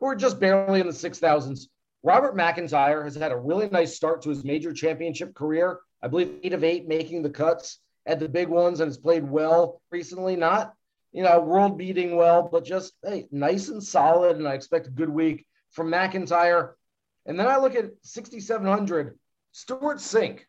who 0.00 0.06
are 0.06 0.16
just 0.16 0.40
barely 0.40 0.80
in 0.80 0.86
the 0.86 0.94
six 0.94 1.18
thousands. 1.18 1.68
Robert 2.02 2.36
McIntyre 2.36 3.04
has 3.04 3.16
had 3.16 3.32
a 3.32 3.36
really 3.36 3.68
nice 3.68 3.94
start 3.94 4.22
to 4.22 4.30
his 4.30 4.44
major 4.44 4.72
championship 4.72 5.34
career. 5.34 5.80
I 6.02 6.08
believe 6.08 6.36
eight 6.42 6.54
of 6.54 6.64
eight 6.64 6.88
making 6.88 7.22
the 7.22 7.30
cuts 7.30 7.80
at 8.06 8.18
the 8.18 8.28
big 8.28 8.48
ones 8.48 8.80
and 8.80 8.88
has 8.88 8.96
played 8.96 9.28
well 9.28 9.82
recently. 9.90 10.34
Not 10.34 10.72
you 11.12 11.22
know, 11.22 11.40
world 11.40 11.78
beating 11.78 12.16
well, 12.16 12.48
but 12.50 12.64
just 12.64 12.92
hey, 13.04 13.26
nice 13.30 13.68
and 13.68 13.82
solid. 13.82 14.36
And 14.36 14.46
I 14.46 14.54
expect 14.54 14.86
a 14.86 14.90
good 14.90 15.08
week 15.08 15.46
from 15.70 15.90
McIntyre. 15.90 16.72
And 17.26 17.38
then 17.38 17.46
I 17.46 17.58
look 17.58 17.74
at 17.74 17.90
6,700, 18.02 19.18
Stewart 19.52 19.98
Cink, 19.98 20.40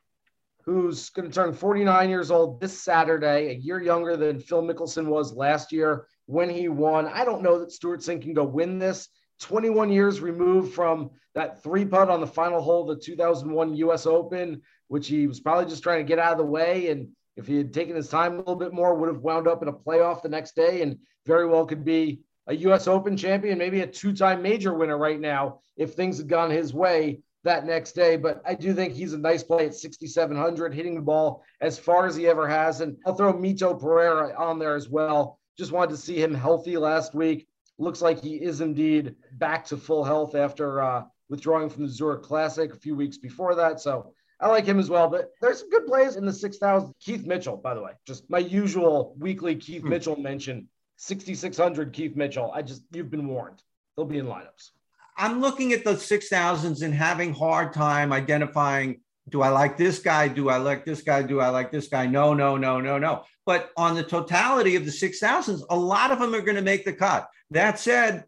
who's 0.63 1.09
going 1.09 1.27
to 1.27 1.33
turn 1.33 1.53
49 1.53 2.09
years 2.09 2.31
old 2.31 2.61
this 2.61 2.81
Saturday, 2.81 3.49
a 3.49 3.53
year 3.53 3.81
younger 3.81 4.15
than 4.15 4.39
Phil 4.39 4.63
Mickelson 4.63 5.07
was 5.07 5.33
last 5.33 5.71
year 5.71 6.07
when 6.25 6.49
he 6.49 6.69
won. 6.69 7.07
I 7.07 7.25
don't 7.25 7.41
know 7.41 7.59
that 7.59 7.71
Stewart 7.71 8.01
Cink 8.01 8.21
can 8.21 8.33
go 8.33 8.43
win 8.43 8.79
this. 8.79 9.09
21 9.41 9.91
years 9.91 10.21
removed 10.21 10.73
from 10.73 11.11
that 11.33 11.63
three 11.63 11.85
putt 11.85 12.09
on 12.09 12.21
the 12.21 12.27
final 12.27 12.61
hole 12.61 12.89
of 12.89 12.97
the 12.97 13.03
2001 13.03 13.75
US 13.75 14.05
Open, 14.05 14.61
which 14.87 15.07
he 15.07 15.27
was 15.27 15.39
probably 15.39 15.69
just 15.69 15.83
trying 15.83 15.99
to 15.99 16.07
get 16.07 16.19
out 16.19 16.33
of 16.33 16.37
the 16.37 16.45
way. 16.45 16.89
And 16.89 17.09
if 17.39 17.47
he 17.47 17.55
had 17.57 17.73
taken 17.73 17.95
his 17.95 18.09
time 18.09 18.33
a 18.33 18.37
little 18.37 18.55
bit 18.55 18.73
more, 18.73 18.93
would 18.93 19.07
have 19.07 19.21
wound 19.21 19.47
up 19.47 19.61
in 19.61 19.69
a 19.69 19.73
playoff 19.73 20.21
the 20.21 20.29
next 20.29 20.55
day 20.55 20.81
and 20.81 20.97
very 21.25 21.47
well 21.47 21.65
could 21.65 21.85
be 21.85 22.19
a 22.47 22.55
U.S. 22.55 22.87
Open 22.87 23.15
champion, 23.15 23.57
maybe 23.57 23.81
a 23.81 23.87
two-time 23.87 24.41
major 24.41 24.73
winner 24.73 24.97
right 24.97 25.19
now 25.19 25.61
if 25.77 25.93
things 25.93 26.17
had 26.17 26.27
gone 26.27 26.51
his 26.51 26.73
way 26.73 27.21
that 27.45 27.65
next 27.65 27.93
day. 27.93 28.17
But 28.17 28.41
I 28.45 28.55
do 28.55 28.73
think 28.73 28.93
he's 28.93 29.13
a 29.13 29.17
nice 29.17 29.41
play 29.41 29.67
at 29.67 29.73
6,700, 29.73 30.73
hitting 30.73 30.95
the 30.95 31.01
ball 31.01 31.43
as 31.61 31.79
far 31.79 32.05
as 32.05 32.15
he 32.15 32.27
ever 32.27 32.47
has. 32.47 32.81
And 32.81 32.97
I'll 33.05 33.15
throw 33.15 33.33
Mito 33.33 33.79
Pereira 33.79 34.35
on 34.37 34.59
there 34.59 34.75
as 34.75 34.89
well. 34.89 35.39
Just 35.57 35.71
wanted 35.71 35.91
to 35.91 35.97
see 35.97 36.21
him 36.21 36.33
healthy 36.33 36.75
last 36.75 37.15
week. 37.15 37.47
Looks 37.77 38.01
like 38.01 38.21
he 38.21 38.35
is 38.35 38.59
indeed 38.59 39.15
back 39.33 39.63
to 39.67 39.77
full 39.77 40.03
health 40.03 40.35
after 40.35 40.81
uh, 40.81 41.03
withdrawing 41.29 41.69
from 41.69 41.83
the 41.83 41.89
Zurich 41.89 42.23
Classic 42.23 42.73
a 42.73 42.77
few 42.77 42.95
weeks 42.95 43.17
before 43.17 43.55
that. 43.55 43.79
So 43.79 44.11
I 44.41 44.47
like 44.47 44.65
him 44.65 44.79
as 44.79 44.89
well, 44.89 45.09
but 45.09 45.31
there's 45.41 45.59
some 45.59 45.69
good 45.69 45.85
plays 45.85 46.15
in 46.15 46.25
the 46.25 46.31
6,000. 46.31 46.93
Keith 46.99 47.25
Mitchell, 47.25 47.57
by 47.57 47.73
the 47.73 47.81
way, 47.81 47.91
just 48.07 48.29
my 48.29 48.39
usual 48.39 49.15
weekly 49.19 49.55
Keith 49.55 49.81
hmm. 49.81 49.89
Mitchell 49.89 50.15
mention 50.15 50.67
6,600 50.97 51.91
Keith 51.93 52.15
Mitchell. 52.15 52.51
I 52.53 52.61
just, 52.61 52.83
you've 52.91 53.11
been 53.11 53.27
warned. 53.27 53.61
They'll 53.95 54.05
be 54.05 54.17
in 54.17 54.27
lineups. 54.27 54.71
I'm 55.17 55.41
looking 55.41 55.73
at 55.73 55.83
the 55.83 55.93
6,000s 55.93 56.81
and 56.81 56.93
having 56.93 57.33
hard 57.33 57.73
time 57.73 58.13
identifying 58.13 59.01
do 59.29 59.41
I 59.41 59.49
like 59.49 59.77
this 59.77 59.99
guy? 59.99 60.27
Do 60.27 60.49
I 60.49 60.57
like 60.57 60.85
this 60.85 61.01
guy? 61.01 61.21
Do 61.21 61.39
I 61.39 61.49
like 61.49 61.71
this 61.71 61.87
guy? 61.87 62.07
No, 62.07 62.33
no, 62.33 62.57
no, 62.57 62.79
no, 62.79 62.97
no. 62.97 63.25
But 63.45 63.69
on 63.77 63.95
the 63.95 64.03
totality 64.03 64.75
of 64.75 64.85
the 64.85 64.91
6,000s, 64.91 65.61
a 65.69 65.75
lot 65.75 66.11
of 66.11 66.19
them 66.19 66.33
are 66.33 66.41
going 66.41 66.55
to 66.55 66.63
make 66.63 66.85
the 66.85 66.93
cut. 66.93 67.27
That 67.51 67.79
said, 67.79 68.25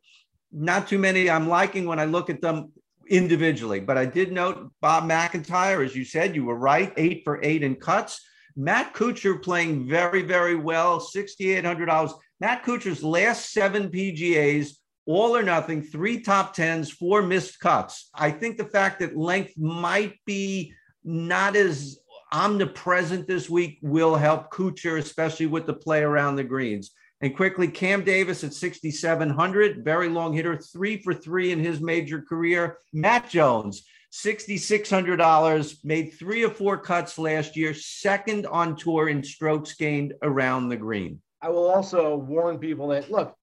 not 0.52 0.88
too 0.88 1.00
many 1.00 1.30
I'm 1.30 1.48
liking 1.48 1.86
when 1.86 2.00
I 2.00 2.06
look 2.06 2.30
at 2.30 2.42
them 2.42 2.72
individually. 3.12 3.82
But 3.82 3.98
I 3.98 4.06
did 4.06 4.32
note 4.32 4.72
Bob 4.82 5.04
McIntyre, 5.04 5.86
as 5.86 5.96
you 5.96 6.06
said, 6.06 6.34
you 6.34 6.46
were 6.46 6.58
right, 6.58 6.94
eight 6.98 7.22
for 7.24 7.44
eight 7.44 7.62
in 7.62 7.76
cuts. 7.76 8.26
Matt 8.56 8.94
Kuchar 8.94 9.42
playing 9.42 9.88
very, 9.88 10.24
very 10.24 10.56
well, 10.56 11.00
$6,800. 11.00 12.14
Matt 12.40 12.64
Kuchar's 12.64 13.04
last 13.04 13.52
seven 13.52 13.90
PGAs, 13.90 14.72
all 15.06 15.36
or 15.36 15.44
nothing, 15.44 15.82
three 15.82 16.22
top 16.22 16.54
tens, 16.54 16.90
four 16.90 17.22
missed 17.22 17.60
cuts. 17.60 18.10
I 18.14 18.32
think 18.32 18.58
the 18.58 18.66
fact 18.66 19.00
that 19.00 19.18
length 19.18 19.58
might 19.58 20.20
be 20.26 20.74
not 21.04 21.56
as 21.56 22.00
omnipresent 22.34 23.28
this 23.28 23.50
week 23.50 23.80
will 23.82 24.16
help 24.16 24.52
Kuchar, 24.52 24.98
especially 24.98 25.48
with 25.48 25.66
the 25.66 25.74
play 25.74 26.02
around 26.02 26.38
the 26.38 26.44
greens. 26.44 26.92
And 27.22 27.36
quickly, 27.36 27.68
Cam 27.68 28.04
Davis 28.04 28.44
at 28.44 28.54
6,700, 28.54 29.86
very 29.86 30.10
long 30.10 30.34
hitter, 30.34 30.58
three 30.58 31.02
for 31.02 31.14
three 31.14 31.52
in 31.52 31.60
his 31.60 31.80
major 31.80 32.20
career. 32.20 32.78
Matt 32.94 33.30
Jones, 33.30 33.84
$6,600, 34.12 35.86
made 35.86 36.14
three 36.14 36.44
or 36.44 36.50
four 36.50 36.80
cuts 36.80 37.20
last 37.20 37.56
year, 37.56 37.76
second 37.76 38.48
on 38.48 38.76
tour 38.76 39.08
in 39.08 39.24
strokes 39.24 39.76
gained 39.76 40.16
around 40.24 40.70
the 40.70 40.78
green. 40.78 41.22
I 41.44 41.50
will 41.50 41.70
also 41.70 42.16
warn 42.16 42.58
people 42.58 42.88
that 42.88 43.12
look, 43.12 43.36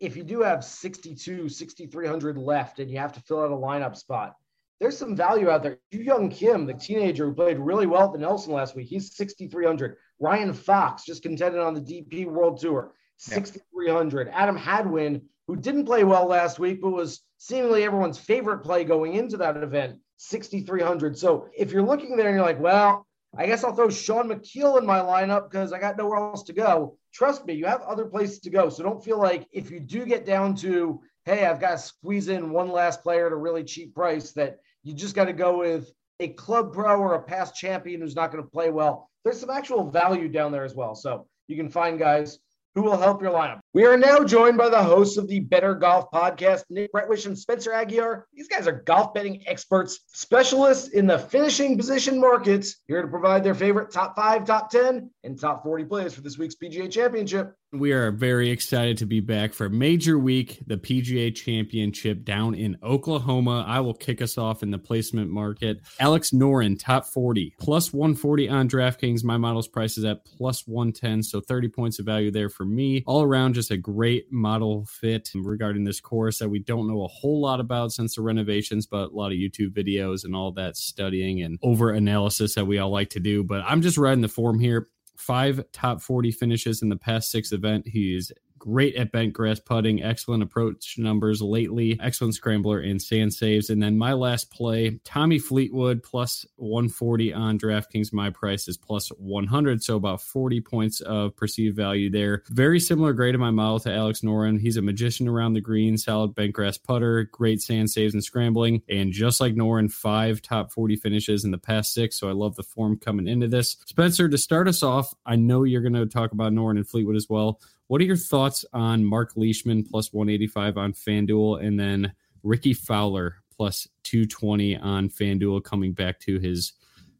if 0.00 0.16
you 0.16 0.24
do 0.24 0.40
have 0.40 0.64
62, 0.64 1.48
6,300 1.48 2.38
left 2.38 2.80
and 2.80 2.90
you 2.90 2.98
have 2.98 3.12
to 3.12 3.20
fill 3.20 3.42
out 3.42 3.52
a 3.52 3.54
lineup 3.54 3.96
spot, 3.96 4.34
there's 4.80 4.96
some 4.96 5.16
value 5.16 5.50
out 5.50 5.62
there. 5.62 5.78
Yu 5.90 6.02
Young 6.02 6.30
Kim, 6.30 6.66
the 6.66 6.74
teenager 6.74 7.26
who 7.26 7.34
played 7.34 7.58
really 7.58 7.86
well 7.86 8.06
at 8.06 8.12
the 8.12 8.18
Nelson 8.18 8.52
last 8.52 8.74
week, 8.74 8.88
he's 8.88 9.16
6,300. 9.16 9.96
Ryan 10.20 10.52
Fox 10.52 11.04
just 11.04 11.22
contended 11.22 11.60
on 11.60 11.74
the 11.74 11.80
DP 11.80 12.26
World 12.26 12.60
Tour. 12.60 12.92
6,300. 13.18 14.28
Adam 14.32 14.56
Hadwin, 14.56 15.22
who 15.46 15.56
didn't 15.56 15.86
play 15.86 16.04
well 16.04 16.26
last 16.26 16.58
week, 16.58 16.80
but 16.80 16.90
was 16.90 17.20
seemingly 17.38 17.84
everyone's 17.84 18.18
favorite 18.18 18.58
play 18.58 18.84
going 18.84 19.14
into 19.14 19.36
that 19.38 19.56
event, 19.56 19.98
6,300. 20.16 21.18
So 21.18 21.48
if 21.56 21.72
you're 21.72 21.82
looking 21.82 22.16
there 22.16 22.28
and 22.28 22.36
you're 22.36 22.44
like, 22.44 22.60
well, 22.60 23.06
I 23.36 23.46
guess 23.46 23.64
I'll 23.64 23.74
throw 23.74 23.90
Sean 23.90 24.28
McKeel 24.28 24.78
in 24.78 24.86
my 24.86 25.00
lineup 25.00 25.50
because 25.50 25.72
I 25.72 25.78
got 25.78 25.98
nowhere 25.98 26.18
else 26.18 26.42
to 26.44 26.52
go. 26.52 26.96
Trust 27.12 27.44
me, 27.44 27.54
you 27.54 27.66
have 27.66 27.82
other 27.82 28.06
places 28.06 28.40
to 28.40 28.50
go. 28.50 28.68
So 28.68 28.82
don't 28.82 29.04
feel 29.04 29.18
like 29.18 29.46
if 29.52 29.70
you 29.70 29.80
do 29.80 30.06
get 30.06 30.24
down 30.24 30.54
to, 30.56 31.00
hey, 31.24 31.44
I've 31.44 31.60
got 31.60 31.72
to 31.72 31.78
squeeze 31.78 32.28
in 32.28 32.50
one 32.50 32.70
last 32.70 33.02
player 33.02 33.26
at 33.26 33.32
a 33.32 33.36
really 33.36 33.64
cheap 33.64 33.94
price, 33.94 34.32
that 34.32 34.58
you 34.84 34.94
just 34.94 35.14
got 35.14 35.26
to 35.26 35.32
go 35.32 35.58
with 35.58 35.92
a 36.20 36.28
club 36.28 36.72
pro 36.72 36.98
or 36.98 37.14
a 37.14 37.22
past 37.22 37.54
champion 37.54 38.00
who's 38.00 38.16
not 38.16 38.32
going 38.32 38.42
to 38.42 38.50
play 38.50 38.70
well. 38.70 39.10
There's 39.24 39.40
some 39.40 39.50
actual 39.50 39.90
value 39.90 40.28
down 40.28 40.52
there 40.52 40.64
as 40.64 40.74
well. 40.74 40.94
So 40.94 41.26
you 41.48 41.56
can 41.56 41.68
find 41.68 41.98
guys 41.98 42.38
who 42.76 42.82
will 42.82 42.98
help 42.98 43.22
your 43.22 43.32
lineup. 43.32 43.60
We 43.72 43.86
are 43.86 43.96
now 43.96 44.22
joined 44.22 44.58
by 44.58 44.68
the 44.68 44.82
hosts 44.82 45.16
of 45.16 45.26
the 45.28 45.40
Better 45.40 45.74
Golf 45.74 46.10
Podcast, 46.12 46.64
Nick 46.68 46.92
Bretwish 46.92 47.24
and 47.24 47.36
Spencer 47.36 47.70
Aguiar. 47.70 48.24
These 48.34 48.48
guys 48.48 48.68
are 48.68 48.82
golf 48.82 49.14
betting 49.14 49.42
experts, 49.46 50.00
specialists 50.08 50.88
in 50.88 51.06
the 51.06 51.18
finishing 51.18 51.78
position 51.78 52.20
markets, 52.20 52.76
here 52.86 53.00
to 53.00 53.08
provide 53.08 53.42
their 53.42 53.54
favorite 53.54 53.90
top 53.90 54.14
five, 54.14 54.44
top 54.44 54.70
10, 54.70 55.10
and 55.24 55.40
top 55.40 55.64
40 55.64 55.84
plays 55.84 56.14
for 56.14 56.20
this 56.20 56.36
week's 56.36 56.54
PGA 56.54 56.90
Championship. 56.90 57.54
We 57.78 57.92
are 57.92 58.10
very 58.10 58.48
excited 58.48 58.96
to 58.98 59.06
be 59.06 59.20
back 59.20 59.52
for 59.52 59.68
major 59.68 60.18
week, 60.18 60.60
the 60.66 60.78
PGA 60.78 61.34
Championship 61.34 62.24
down 62.24 62.54
in 62.54 62.78
Oklahoma. 62.82 63.64
I 63.68 63.80
will 63.80 63.92
kick 63.92 64.22
us 64.22 64.38
off 64.38 64.62
in 64.62 64.70
the 64.70 64.78
placement 64.78 65.30
market. 65.30 65.80
Alex 66.00 66.30
Noren, 66.30 66.78
top 66.78 67.04
40, 67.04 67.54
plus 67.60 67.92
140 67.92 68.48
on 68.48 68.68
DraftKings. 68.68 69.24
My 69.24 69.36
model's 69.36 69.68
price 69.68 69.98
is 69.98 70.04
at 70.06 70.24
plus 70.24 70.66
110, 70.66 71.22
so 71.22 71.40
30 71.40 71.68
points 71.68 71.98
of 71.98 72.06
value 72.06 72.30
there 72.30 72.48
for 72.48 72.64
me. 72.64 73.04
All 73.06 73.22
around, 73.22 73.52
just 73.52 73.70
a 73.70 73.76
great 73.76 74.32
model 74.32 74.86
fit 74.86 75.28
regarding 75.34 75.84
this 75.84 76.00
course 76.00 76.38
that 76.38 76.48
we 76.48 76.60
don't 76.60 76.88
know 76.88 77.04
a 77.04 77.08
whole 77.08 77.42
lot 77.42 77.60
about 77.60 77.92
since 77.92 78.16
the 78.16 78.22
renovations, 78.22 78.86
but 78.86 79.10
a 79.10 79.14
lot 79.14 79.32
of 79.32 79.38
YouTube 79.38 79.74
videos 79.74 80.24
and 80.24 80.34
all 80.34 80.50
that 80.52 80.78
studying 80.78 81.42
and 81.42 81.58
over 81.62 81.90
analysis 81.90 82.54
that 82.54 82.66
we 82.66 82.78
all 82.78 82.90
like 82.90 83.10
to 83.10 83.20
do. 83.20 83.44
But 83.44 83.64
I'm 83.66 83.82
just 83.82 83.98
riding 83.98 84.22
the 84.22 84.28
form 84.28 84.60
here 84.60 84.88
five 85.26 85.64
top 85.72 86.00
40 86.00 86.30
finishes 86.30 86.82
in 86.82 86.88
the 86.88 86.96
past 86.96 87.30
six 87.30 87.50
event. 87.50 87.88
He's 87.88 88.30
great 88.58 88.94
at 88.96 89.12
bent 89.12 89.32
grass 89.32 89.60
putting, 89.60 90.02
excellent 90.02 90.42
approach 90.42 90.96
numbers 90.98 91.42
lately, 91.42 91.98
excellent 92.02 92.34
scrambler 92.34 92.80
and 92.80 93.00
sand 93.00 93.32
saves. 93.32 93.70
And 93.70 93.82
then 93.82 93.96
my 93.96 94.12
last 94.12 94.50
play, 94.50 95.00
Tommy 95.04 95.38
Fleetwood 95.38 96.02
plus 96.02 96.46
140 96.56 97.32
on 97.32 97.58
DraftKings. 97.58 98.12
My 98.12 98.30
price 98.30 98.68
is 98.68 98.76
plus 98.76 99.08
100, 99.08 99.82
so 99.82 99.96
about 99.96 100.22
40 100.22 100.60
points 100.60 101.00
of 101.00 101.36
perceived 101.36 101.76
value 101.76 102.10
there. 102.10 102.42
Very 102.48 102.80
similar 102.80 103.12
grade 103.12 103.34
in 103.34 103.40
my 103.40 103.50
model 103.50 103.80
to 103.80 103.92
Alex 103.92 104.20
Noren. 104.20 104.60
He's 104.60 104.76
a 104.76 104.82
magician 104.82 105.28
around 105.28 105.54
the 105.54 105.60
green, 105.60 105.96
solid 105.98 106.34
bent 106.34 106.52
grass 106.52 106.78
putter, 106.78 107.24
great 107.24 107.60
sand 107.60 107.90
saves 107.90 108.14
and 108.14 108.24
scrambling. 108.24 108.82
And 108.88 109.12
just 109.12 109.40
like 109.40 109.54
Noren, 109.54 109.90
five 109.92 110.42
top 110.42 110.72
40 110.72 110.96
finishes 110.96 111.44
in 111.44 111.50
the 111.50 111.58
past 111.58 111.92
six. 111.92 112.18
So 112.18 112.28
I 112.28 112.32
love 112.32 112.56
the 112.56 112.62
form 112.62 112.98
coming 112.98 113.28
into 113.28 113.48
this. 113.48 113.76
Spencer, 113.86 114.28
to 114.28 114.38
start 114.38 114.68
us 114.68 114.82
off, 114.82 115.14
I 115.24 115.36
know 115.36 115.64
you're 115.64 115.82
going 115.82 115.92
to 115.94 116.06
talk 116.06 116.32
about 116.32 116.52
Noren 116.52 116.76
and 116.76 116.88
Fleetwood 116.88 117.16
as 117.16 117.28
well. 117.28 117.60
What 117.88 118.00
are 118.00 118.04
your 118.04 118.16
thoughts 118.16 118.64
on 118.72 119.04
Mark 119.04 119.32
Leishman 119.36 119.84
plus 119.84 120.12
185 120.12 120.76
on 120.76 120.92
FanDuel 120.92 121.64
and 121.64 121.78
then 121.78 122.12
Rickie 122.42 122.74
Fowler 122.74 123.36
plus 123.56 123.86
220 124.02 124.76
on 124.78 125.08
FanDuel 125.08 125.62
coming 125.62 125.92
back 125.92 126.18
to 126.20 126.40
his 126.40 126.72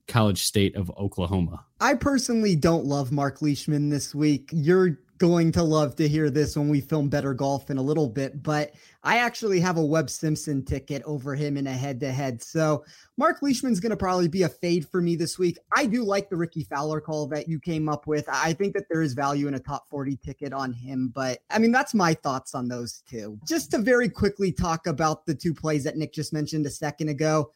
college 0.08 0.42
state 0.42 0.74
of 0.74 0.90
Oklahoma? 0.98 1.64
I 1.80 1.94
personally 1.94 2.56
don't 2.56 2.84
love 2.84 3.12
Mark 3.12 3.42
Leishman 3.42 3.90
this 3.90 4.14
week. 4.14 4.50
You're 4.52 4.98
going 5.18 5.52
to 5.52 5.62
love 5.62 5.96
to 5.96 6.08
hear 6.08 6.30
this 6.30 6.56
when 6.56 6.68
we 6.68 6.80
film 6.80 7.08
Better 7.08 7.34
Golf 7.34 7.70
in 7.70 7.78
a 7.78 7.82
little 7.82 8.08
bit, 8.08 8.42
but 8.42 8.72
I 9.02 9.18
actually 9.18 9.60
have 9.60 9.76
a 9.76 9.84
Webb 9.84 10.10
Simpson 10.10 10.64
ticket 10.64 11.02
over 11.04 11.34
him 11.34 11.56
in 11.56 11.66
a 11.66 11.72
head 11.72 12.00
to 12.00 12.12
head. 12.12 12.42
So 12.42 12.84
Mark 13.16 13.40
Leishman's 13.40 13.80
going 13.80 13.90
to 13.90 13.96
probably 13.96 14.28
be 14.28 14.42
a 14.42 14.48
fade 14.48 14.88
for 14.88 15.00
me 15.00 15.16
this 15.16 15.38
week. 15.38 15.58
I 15.74 15.86
do 15.86 16.04
like 16.04 16.28
the 16.28 16.36
Rickie 16.36 16.64
Fowler 16.64 17.00
call 17.00 17.26
that 17.28 17.48
you 17.48 17.58
came 17.58 17.88
up 17.88 18.06
with. 18.06 18.28
I 18.28 18.52
think 18.52 18.74
that 18.74 18.84
there 18.90 19.02
is 19.02 19.14
value 19.14 19.48
in 19.48 19.54
a 19.54 19.60
top 19.60 19.88
40 19.88 20.16
ticket 20.16 20.52
on 20.52 20.72
him, 20.72 21.12
but 21.14 21.38
I 21.50 21.58
mean, 21.58 21.72
that's 21.72 21.94
my 21.94 22.14
thoughts 22.14 22.54
on 22.54 22.68
those 22.68 23.02
two. 23.08 23.38
Just 23.48 23.70
to 23.70 23.78
very 23.78 24.08
quickly 24.08 24.52
talk 24.52 24.86
about 24.86 25.24
the 25.24 25.34
two 25.34 25.54
plays 25.54 25.84
that 25.84 25.96
Nick 25.96 26.12
just 26.12 26.32
mentioned 26.32 26.66
a 26.66 26.70
second 26.70 27.08
ago. 27.08 27.52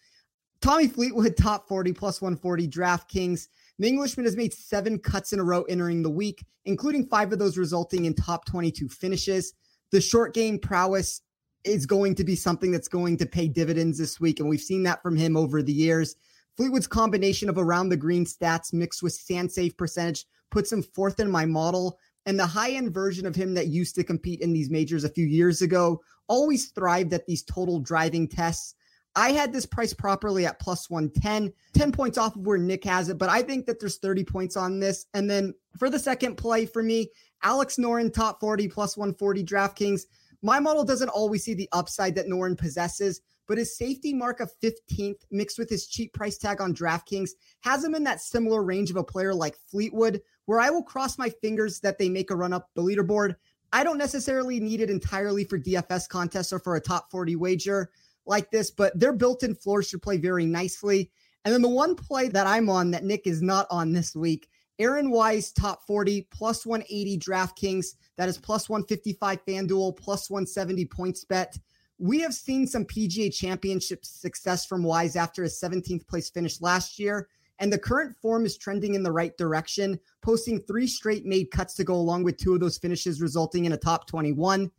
Tommy 0.60 0.88
Fleetwood, 0.88 1.36
top 1.36 1.66
40 1.68 1.92
plus 1.94 2.20
140 2.20 2.68
DraftKings. 2.68 3.48
The 3.80 3.88
Englishman 3.88 4.26
has 4.26 4.36
made 4.36 4.52
seven 4.52 4.98
cuts 4.98 5.32
in 5.32 5.40
a 5.40 5.42
row 5.42 5.62
entering 5.62 6.02
the 6.02 6.10
week, 6.10 6.44
including 6.66 7.06
five 7.06 7.32
of 7.32 7.38
those 7.38 7.56
resulting 7.56 8.04
in 8.04 8.12
top 8.12 8.44
22 8.44 8.90
finishes. 8.90 9.54
The 9.90 10.02
short 10.02 10.34
game 10.34 10.58
prowess 10.58 11.22
is 11.64 11.86
going 11.86 12.14
to 12.16 12.24
be 12.24 12.36
something 12.36 12.70
that's 12.70 12.88
going 12.88 13.16
to 13.16 13.24
pay 13.24 13.48
dividends 13.48 13.96
this 13.96 14.20
week, 14.20 14.38
and 14.38 14.50
we've 14.50 14.60
seen 14.60 14.82
that 14.82 15.02
from 15.02 15.16
him 15.16 15.34
over 15.34 15.62
the 15.62 15.72
years. 15.72 16.16
Fleetwood's 16.58 16.86
combination 16.86 17.48
of 17.48 17.56
around 17.56 17.88
the 17.88 17.96
green 17.96 18.26
stats 18.26 18.74
mixed 18.74 19.02
with 19.02 19.14
sand 19.14 19.50
safe 19.50 19.74
percentage 19.78 20.26
puts 20.50 20.70
him 20.70 20.82
fourth 20.82 21.18
in 21.18 21.30
my 21.30 21.46
model. 21.46 21.98
And 22.26 22.38
the 22.38 22.46
high 22.46 22.72
end 22.72 22.92
version 22.92 23.24
of 23.24 23.34
him 23.34 23.54
that 23.54 23.68
used 23.68 23.94
to 23.94 24.04
compete 24.04 24.42
in 24.42 24.52
these 24.52 24.68
majors 24.68 25.04
a 25.04 25.08
few 25.08 25.24
years 25.24 25.62
ago 25.62 26.02
always 26.28 26.68
thrived 26.72 27.14
at 27.14 27.24
these 27.24 27.42
total 27.44 27.80
driving 27.80 28.28
tests. 28.28 28.74
I 29.16 29.32
had 29.32 29.52
this 29.52 29.66
price 29.66 29.92
properly 29.92 30.46
at 30.46 30.60
plus 30.60 30.88
110, 30.88 31.52
10 31.74 31.92
points 31.92 32.16
off 32.16 32.36
of 32.36 32.46
where 32.46 32.58
Nick 32.58 32.84
has 32.84 33.08
it, 33.08 33.18
but 33.18 33.28
I 33.28 33.42
think 33.42 33.66
that 33.66 33.80
there's 33.80 33.98
30 33.98 34.24
points 34.24 34.56
on 34.56 34.78
this. 34.78 35.06
And 35.14 35.28
then 35.28 35.54
for 35.78 35.90
the 35.90 35.98
second 35.98 36.36
play 36.36 36.64
for 36.64 36.82
me, 36.82 37.10
Alex 37.42 37.76
Noren, 37.76 38.12
top 38.12 38.40
40, 38.40 38.68
plus 38.68 38.96
140 38.96 39.44
DraftKings. 39.44 40.02
My 40.42 40.60
model 40.60 40.84
doesn't 40.84 41.08
always 41.08 41.44
see 41.44 41.54
the 41.54 41.68
upside 41.72 42.14
that 42.14 42.26
Noren 42.26 42.56
possesses, 42.56 43.20
but 43.46 43.58
his 43.58 43.76
safety 43.76 44.14
mark 44.14 44.40
of 44.40 44.52
15th 44.62 45.22
mixed 45.30 45.58
with 45.58 45.68
his 45.68 45.86
cheap 45.86 46.12
price 46.12 46.38
tag 46.38 46.60
on 46.60 46.74
DraftKings 46.74 47.30
has 47.62 47.84
him 47.84 47.94
in 47.94 48.04
that 48.04 48.20
similar 48.20 48.62
range 48.62 48.90
of 48.90 48.96
a 48.96 49.04
player 49.04 49.34
like 49.34 49.56
Fleetwood, 49.66 50.20
where 50.46 50.60
I 50.60 50.70
will 50.70 50.82
cross 50.82 51.18
my 51.18 51.28
fingers 51.28 51.80
that 51.80 51.98
they 51.98 52.08
make 52.08 52.30
a 52.30 52.36
run 52.36 52.52
up 52.52 52.68
the 52.74 52.82
leaderboard. 52.82 53.34
I 53.72 53.84
don't 53.84 53.98
necessarily 53.98 54.60
need 54.60 54.80
it 54.80 54.90
entirely 54.90 55.44
for 55.44 55.58
DFS 55.58 56.08
contests 56.08 56.52
or 56.52 56.58
for 56.58 56.76
a 56.76 56.80
top 56.80 57.10
40 57.10 57.36
wager 57.36 57.90
like 58.30 58.50
this, 58.50 58.70
but 58.70 58.98
their 58.98 59.12
built 59.12 59.42
in 59.42 59.54
floors 59.54 59.88
should 59.88 60.00
play 60.00 60.16
very 60.16 60.46
nicely. 60.46 61.10
And 61.44 61.52
then 61.52 61.60
the 61.60 61.68
one 61.68 61.94
play 61.94 62.28
that 62.28 62.46
I'm 62.46 62.70
on 62.70 62.90
that 62.92 63.04
Nick 63.04 63.26
is 63.26 63.42
not 63.42 63.66
on 63.70 63.92
this 63.92 64.16
week 64.16 64.48
Aaron 64.80 65.10
Wise, 65.10 65.52
top 65.52 65.86
40, 65.86 66.26
plus 66.30 66.64
180 66.64 67.18
DraftKings. 67.18 67.96
That 68.16 68.30
is 68.30 68.38
plus 68.38 68.70
155 68.70 69.44
FanDuel, 69.44 69.94
plus 69.94 70.30
170 70.30 70.86
PointsBet. 70.86 71.58
We 71.98 72.20
have 72.20 72.32
seen 72.32 72.66
some 72.66 72.86
PGA 72.86 73.32
championship 73.32 74.06
success 74.06 74.64
from 74.64 74.82
Wise 74.82 75.16
after 75.16 75.42
his 75.42 75.60
17th 75.60 76.08
place 76.08 76.30
finish 76.30 76.62
last 76.62 76.98
year. 76.98 77.28
And 77.58 77.70
the 77.70 77.78
current 77.78 78.16
form 78.22 78.46
is 78.46 78.56
trending 78.56 78.94
in 78.94 79.02
the 79.02 79.12
right 79.12 79.36
direction, 79.36 80.00
posting 80.22 80.60
three 80.60 80.86
straight 80.86 81.26
made 81.26 81.50
cuts 81.50 81.74
to 81.74 81.84
go 81.84 81.94
along 81.94 82.22
with 82.22 82.38
two 82.38 82.54
of 82.54 82.60
those 82.60 82.78
finishes, 82.78 83.20
resulting 83.20 83.66
in 83.66 83.72
a 83.72 83.76
top 83.76 84.06
21. 84.06 84.70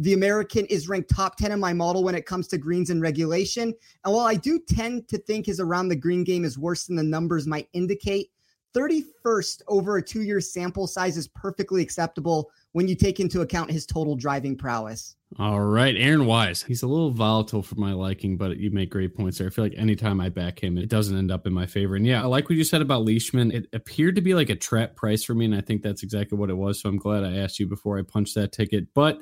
The 0.00 0.14
American 0.14 0.64
is 0.66 0.88
ranked 0.88 1.10
top 1.10 1.36
10 1.36 1.52
in 1.52 1.60
my 1.60 1.74
model 1.74 2.02
when 2.02 2.14
it 2.14 2.24
comes 2.24 2.48
to 2.48 2.58
greens 2.58 2.88
and 2.88 3.02
regulation. 3.02 3.74
And 4.04 4.14
while 4.14 4.26
I 4.26 4.34
do 4.34 4.58
tend 4.58 5.08
to 5.08 5.18
think 5.18 5.44
his 5.44 5.60
around 5.60 5.88
the 5.88 5.96
green 5.96 6.24
game 6.24 6.42
is 6.42 6.58
worse 6.58 6.86
than 6.86 6.96
the 6.96 7.02
numbers 7.02 7.46
might 7.46 7.68
indicate, 7.74 8.30
31st 8.74 9.60
over 9.68 9.98
a 9.98 10.02
two 10.02 10.22
year 10.22 10.40
sample 10.40 10.86
size 10.86 11.18
is 11.18 11.28
perfectly 11.28 11.82
acceptable 11.82 12.50
when 12.72 12.88
you 12.88 12.94
take 12.94 13.20
into 13.20 13.42
account 13.42 13.70
his 13.70 13.84
total 13.84 14.16
driving 14.16 14.56
prowess. 14.56 15.16
All 15.38 15.60
right, 15.60 15.94
Aaron 15.94 16.24
Wise. 16.24 16.62
He's 16.62 16.82
a 16.82 16.86
little 16.86 17.10
volatile 17.10 17.62
for 17.62 17.74
my 17.74 17.92
liking, 17.92 18.38
but 18.38 18.56
you 18.56 18.70
make 18.70 18.88
great 18.88 19.14
points 19.14 19.36
there. 19.36 19.48
I 19.48 19.50
feel 19.50 19.66
like 19.66 19.74
anytime 19.76 20.18
I 20.18 20.30
back 20.30 20.62
him, 20.62 20.78
it 20.78 20.88
doesn't 20.88 21.16
end 21.16 21.30
up 21.30 21.46
in 21.46 21.52
my 21.52 21.66
favor. 21.66 21.96
And 21.96 22.06
yeah, 22.06 22.22
I 22.22 22.26
like 22.26 22.48
what 22.48 22.56
you 22.56 22.64
said 22.64 22.80
about 22.80 23.04
Leishman. 23.04 23.52
It 23.52 23.66
appeared 23.74 24.16
to 24.16 24.22
be 24.22 24.32
like 24.32 24.48
a 24.48 24.56
trap 24.56 24.96
price 24.96 25.22
for 25.24 25.34
me, 25.34 25.44
and 25.44 25.54
I 25.54 25.60
think 25.60 25.82
that's 25.82 26.02
exactly 26.02 26.38
what 26.38 26.48
it 26.48 26.56
was. 26.56 26.80
So 26.80 26.88
I'm 26.88 26.96
glad 26.96 27.22
I 27.22 27.36
asked 27.36 27.60
you 27.60 27.66
before 27.66 27.98
I 27.98 28.02
punched 28.02 28.34
that 28.36 28.52
ticket. 28.52 28.86
But 28.94 29.20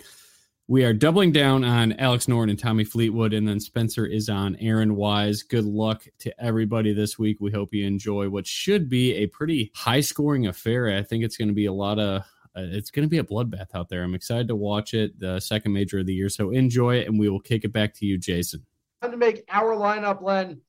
we 0.69 0.85
are 0.85 0.93
doubling 0.93 1.33
down 1.33 1.65
on 1.65 1.95
Alex 1.95 2.27
Noren 2.27 2.51
and 2.51 2.59
Tommy 2.59 2.85
Fleetwood, 2.85 3.33
and 3.33 3.49
then 3.49 3.59
Spencer 3.59 4.05
is 4.05 4.29
on 4.29 4.55
Aaron 4.57 4.97
Wise. 4.97 5.43
Good 5.43 5.65
luck 5.65 6.07
to 6.19 6.39
everybody 6.39 6.93
this 6.93 7.19
week. 7.19 7.39
We 7.41 7.51
hope 7.51 7.73
you 7.73 7.87
enjoy 7.87 8.29
what 8.29 8.47
should 8.47 8.91
be 8.91 9.15
a 9.15 9.27
pretty 9.29 9.73
high 9.75 10.03
scoring 10.03 10.47
affair. 10.47 10.95
I 10.95 11.03
think 11.03 11.25
it's 11.25 11.39
going 11.39 11.49
to 11.49 11.55
be 11.55 11.67
a 11.67 11.73
lot 11.73 11.99
of. 11.99 12.23
Uh, 12.55 12.67
it's 12.71 12.91
going 12.91 13.05
to 13.05 13.09
be 13.09 13.19
a 13.19 13.25
bloodbath 13.25 13.75
out 13.75 13.89
there. 13.89 14.03
I'm 14.03 14.15
excited 14.15 14.49
to 14.49 14.57
watch 14.57 14.93
it, 14.93 15.19
the 15.19 15.41
second 15.41 15.73
major 15.73 16.01
of 16.01 16.07
the 16.07 16.15
year. 16.15 16.29
So 16.29 16.51
enjoy 16.51 16.97
it, 16.97 17.09
and 17.09 17.19
we 17.19 17.31
will 17.31 17.41
kick 17.41 17.65
it 17.65 17.73
back 17.73 17.95
to 17.95 18.07
you, 18.07 18.19
Jason. 18.19 18.67
Time 19.01 19.13
to 19.13 19.17
make 19.17 19.45
our 19.49 19.75
lineup, 19.75 20.21
Len. 20.21 20.61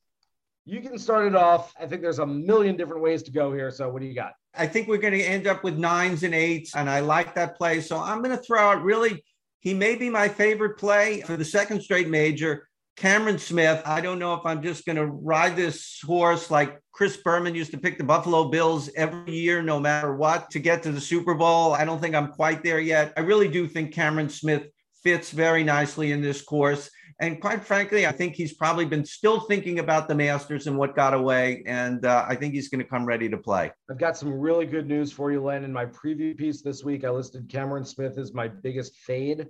You 0.64 0.80
can 0.80 0.98
start 0.98 1.28
it 1.28 1.36
off. 1.36 1.74
I 1.78 1.88
think 1.88 2.02
there's 2.02 2.20
a 2.20 2.26
million 2.26 2.78
different 2.78 3.02
ways 3.02 3.22
to 3.24 3.32
go 3.32 3.52
here. 3.52 3.70
So 3.70 3.90
what 3.90 4.02
do 4.02 4.08
you 4.08 4.14
got? 4.14 4.34
I 4.56 4.66
think 4.66 4.88
we're 4.88 4.98
going 4.98 5.14
to 5.14 5.24
end 5.24 5.46
up 5.46 5.64
with 5.64 5.78
nines 5.78 6.24
and 6.24 6.34
eights, 6.34 6.74
and 6.74 6.90
I 6.90 7.02
like 7.02 7.36
that 7.36 7.58
play. 7.58 7.82
So 7.82 7.98
I'm 7.98 8.22
going 8.22 8.36
to 8.36 8.42
throw 8.42 8.62
out 8.62 8.84
really 8.84 9.24
he 9.60 9.74
may 9.74 9.96
be 9.96 10.10
my 10.10 10.28
favorite 10.28 10.78
play 10.78 11.22
for 11.22 11.38
the 11.38 11.46
second 11.46 11.82
straight 11.82 12.10
major. 12.10 12.68
Cameron 12.96 13.40
Smith. 13.40 13.82
I 13.86 14.02
don't 14.02 14.20
know 14.20 14.34
if 14.34 14.46
I'm 14.46 14.62
just 14.62 14.86
going 14.86 14.98
to 14.98 15.06
ride 15.06 15.56
this 15.56 16.02
horse 16.06 16.52
like 16.52 16.82
Chris 16.92 17.16
Berman 17.16 17.56
used 17.56 17.72
to 17.72 17.78
pick 17.78 17.98
the 17.98 18.04
Buffalo 18.04 18.50
Bills 18.50 18.90
every 18.94 19.38
year, 19.38 19.62
no 19.62 19.80
matter 19.80 20.14
what, 20.14 20.52
to 20.52 20.60
get 20.60 20.84
to 20.84 20.92
the 20.92 21.00
Super 21.00 21.34
Bowl. 21.34 21.74
I 21.74 21.86
don't 21.86 22.02
think 22.02 22.14
I'm 22.14 22.34
quite 22.34 22.62
there 22.62 22.82
yet. 22.82 23.14
I 23.16 23.22
really 23.22 23.48
do 23.48 23.68
think 23.68 23.94
Cameron 23.94 24.28
Smith 24.28 24.64
fits 25.02 25.32
very 25.32 25.64
nicely 25.64 26.12
in 26.12 26.22
this 26.22 26.42
course. 26.42 26.90
And 27.22 27.42
quite 27.42 27.66
frankly, 27.66 28.08
I 28.08 28.14
think 28.14 28.36
he's 28.36 28.54
probably 28.54 28.86
been 28.86 29.04
still 29.04 29.42
thinking 29.42 29.80
about 29.80 30.08
the 30.08 30.16
Masters 30.16 30.68
and 30.68 30.78
what 30.78 30.96
got 30.96 31.14
away. 31.14 31.64
And 31.66 32.06
uh, 32.06 32.26
I 32.28 32.36
think 32.36 32.54
he's 32.54 32.70
going 32.70 32.82
to 32.82 32.90
come 32.90 33.06
ready 33.06 33.28
to 33.28 33.38
play. 33.38 33.72
I've 33.92 33.98
got 33.98 34.16
some 34.16 34.32
really 34.32 34.66
good 34.66 34.88
news 34.88 35.12
for 35.12 35.30
you, 35.30 35.44
Len. 35.44 35.66
In 35.66 35.74
my 35.74 35.86
preview 35.86 36.38
piece 36.38 36.62
this 36.62 36.84
week, 36.84 37.04
I 37.04 37.10
listed 37.10 37.50
Cameron 37.50 37.84
Smith 37.84 38.18
as 38.18 38.34
my 38.34 38.48
biggest 38.48 38.96
fade. 38.96 39.48